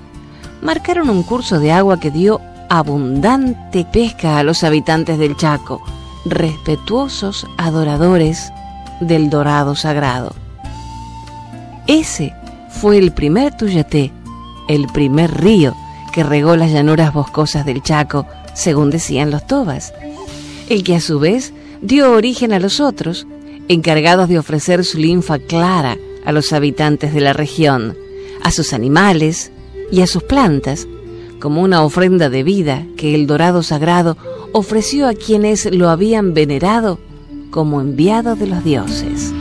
marcaron 0.60 1.08
un 1.08 1.22
curso 1.22 1.60
de 1.60 1.70
agua 1.70 2.00
que 2.00 2.10
dio 2.10 2.40
abundante 2.68 3.86
pesca 3.92 4.38
a 4.38 4.42
los 4.42 4.64
habitantes 4.64 5.18
del 5.18 5.36
Chaco, 5.36 5.80
respetuosos 6.24 7.46
adoradores 7.56 8.52
del 9.00 9.30
dorado 9.30 9.74
sagrado. 9.74 10.34
Ese 11.86 12.34
fue 12.68 12.98
el 12.98 13.12
primer 13.12 13.56
Tuyate, 13.56 14.12
el 14.68 14.86
primer 14.88 15.40
río 15.40 15.74
que 16.12 16.22
regó 16.22 16.56
las 16.56 16.70
llanuras 16.70 17.12
boscosas 17.12 17.64
del 17.64 17.82
Chaco, 17.82 18.26
según 18.54 18.90
decían 18.90 19.30
los 19.30 19.46
tobas, 19.46 19.92
el 20.68 20.84
que 20.84 20.96
a 20.96 21.00
su 21.00 21.18
vez 21.18 21.52
dio 21.80 22.12
origen 22.12 22.52
a 22.52 22.58
los 22.58 22.80
otros, 22.80 23.26
encargados 23.68 24.28
de 24.28 24.38
ofrecer 24.38 24.84
su 24.84 24.98
linfa 24.98 25.38
clara 25.38 25.96
a 26.24 26.32
los 26.32 26.52
habitantes 26.52 27.14
de 27.14 27.20
la 27.20 27.32
región, 27.32 27.96
a 28.42 28.50
sus 28.50 28.72
animales 28.72 29.52
y 29.90 30.02
a 30.02 30.06
sus 30.06 30.22
plantas, 30.22 30.86
como 31.40 31.62
una 31.62 31.82
ofrenda 31.82 32.28
de 32.28 32.42
vida 32.42 32.84
que 32.96 33.14
el 33.14 33.26
dorado 33.26 33.62
sagrado 33.62 34.16
ofreció 34.52 35.08
a 35.08 35.14
quienes 35.14 35.66
lo 35.74 35.88
habían 35.88 36.34
venerado 36.34 36.98
como 37.50 37.80
enviado 37.80 38.36
de 38.36 38.46
los 38.46 38.62
dioses. 38.62 39.32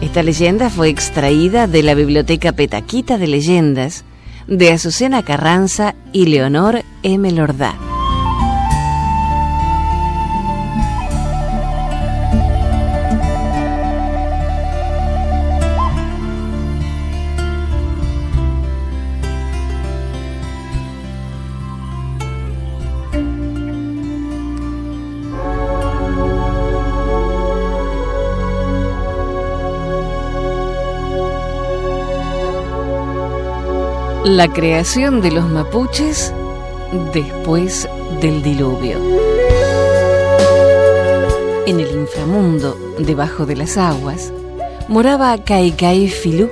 Esta 0.00 0.22
leyenda 0.22 0.70
fue 0.70 0.88
extraída 0.88 1.66
de 1.66 1.82
la 1.82 1.94
Biblioteca 1.94 2.52
Petaquita 2.52 3.18
de 3.18 3.26
Leyendas 3.26 4.04
de 4.46 4.72
Azucena 4.72 5.22
Carranza 5.22 5.94
y 6.12 6.26
Leonor 6.26 6.82
M. 7.02 7.30
Lordá. 7.32 7.85
La 34.28 34.48
creación 34.48 35.20
de 35.20 35.30
los 35.30 35.48
mapuches 35.48 36.34
después 37.14 37.88
del 38.20 38.42
diluvio. 38.42 38.98
En 41.64 41.78
el 41.78 41.92
inframundo, 41.92 42.76
debajo 42.98 43.46
de 43.46 43.54
las 43.54 43.78
aguas, 43.78 44.32
moraba 44.88 45.38
Kaikai 45.38 46.08
Filú, 46.08 46.50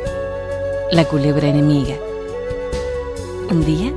la 0.93 1.05
culebra 1.07 1.49
enemiga. 1.49 1.97
Un 3.51 3.65
día, 3.65 3.93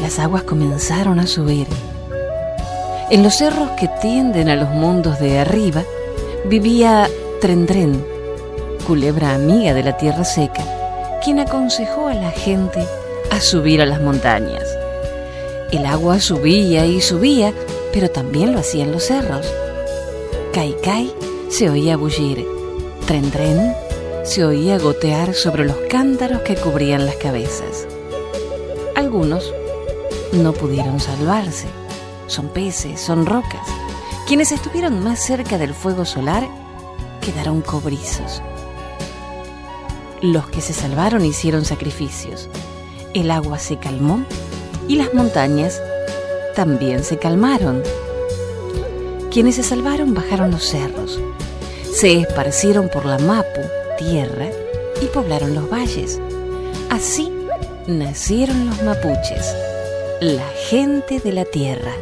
las 0.00 0.20
aguas 0.20 0.44
comenzaron 0.44 1.18
a 1.18 1.26
subir. 1.26 1.66
En 3.10 3.24
los 3.24 3.34
cerros 3.34 3.70
que 3.80 3.88
tienden 4.00 4.48
a 4.48 4.54
los 4.54 4.68
mundos 4.70 5.18
de 5.18 5.40
arriba, 5.40 5.82
vivía 6.44 7.10
Trendren, 7.40 8.00
culebra 8.86 9.34
amiga 9.34 9.74
de 9.74 9.82
la 9.82 9.96
tierra 9.96 10.22
seca, 10.22 10.62
quien 11.24 11.40
aconsejó 11.40 12.06
a 12.06 12.14
la 12.14 12.30
gente 12.30 12.86
subir 13.40 13.80
a 13.82 13.86
las 13.86 14.00
montañas. 14.00 14.64
El 15.70 15.84
agua 15.86 16.20
subía 16.20 16.86
y 16.86 17.00
subía, 17.00 17.52
pero 17.92 18.10
también 18.10 18.52
lo 18.52 18.60
hacían 18.60 18.92
los 18.92 19.04
cerros. 19.04 19.46
Kai 20.52 21.14
se 21.50 21.70
oía 21.70 21.96
bullir. 21.96 22.44
Tren 23.06 23.30
Tren 23.30 23.74
se 24.24 24.44
oía 24.44 24.78
gotear 24.78 25.34
sobre 25.34 25.64
los 25.64 25.76
cántaros 25.88 26.40
que 26.42 26.56
cubrían 26.56 27.06
las 27.06 27.16
cabezas. 27.16 27.86
Algunos 28.96 29.52
no 30.32 30.52
pudieron 30.52 31.00
salvarse. 31.00 31.68
Son 32.26 32.48
peces, 32.48 33.00
son 33.00 33.24
rocas. 33.24 33.66
Quienes 34.26 34.52
estuvieron 34.52 35.02
más 35.02 35.20
cerca 35.20 35.58
del 35.58 35.74
fuego 35.74 36.04
solar 36.04 36.48
quedaron 37.20 37.62
cobrizos. 37.62 38.42
Los 40.20 40.48
que 40.48 40.60
se 40.60 40.72
salvaron 40.72 41.24
hicieron 41.24 41.64
sacrificios 41.64 42.48
el 43.14 43.30
agua 43.30 43.58
se 43.58 43.78
calmó 43.78 44.24
y 44.86 44.96
las 44.96 45.14
montañas 45.14 45.80
también 46.54 47.04
se 47.04 47.18
calmaron. 47.18 47.82
Quienes 49.30 49.56
se 49.56 49.62
salvaron 49.62 50.14
bajaron 50.14 50.50
los 50.50 50.64
cerros, 50.64 51.20
se 51.92 52.20
esparcieron 52.20 52.88
por 52.88 53.04
la 53.04 53.18
Mapu, 53.18 53.60
tierra, 53.98 54.48
y 55.00 55.06
poblaron 55.06 55.54
los 55.54 55.70
valles. 55.70 56.20
Así 56.90 57.32
nacieron 57.86 58.66
los 58.66 58.82
mapuches, 58.82 59.54
la 60.20 60.46
gente 60.68 61.20
de 61.20 61.32
la 61.32 61.44
tierra. 61.44 61.92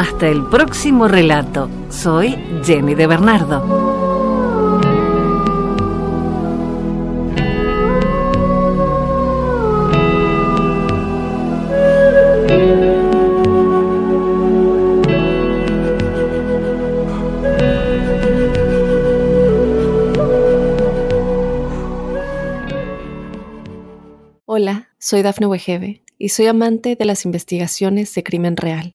Hasta 0.00 0.28
el 0.28 0.46
próximo 0.46 1.08
relato. 1.08 1.68
Soy 1.90 2.34
Jenny 2.64 2.94
de 2.94 3.06
Bernardo. 3.06 3.60
Hola, 24.46 24.88
soy 24.98 25.20
Dafne 25.20 25.46
Wegebe 25.46 26.02
y 26.16 26.30
soy 26.30 26.46
amante 26.46 26.96
de 26.96 27.04
las 27.04 27.26
investigaciones 27.26 28.14
de 28.14 28.22
crimen 28.22 28.56
real. 28.56 28.94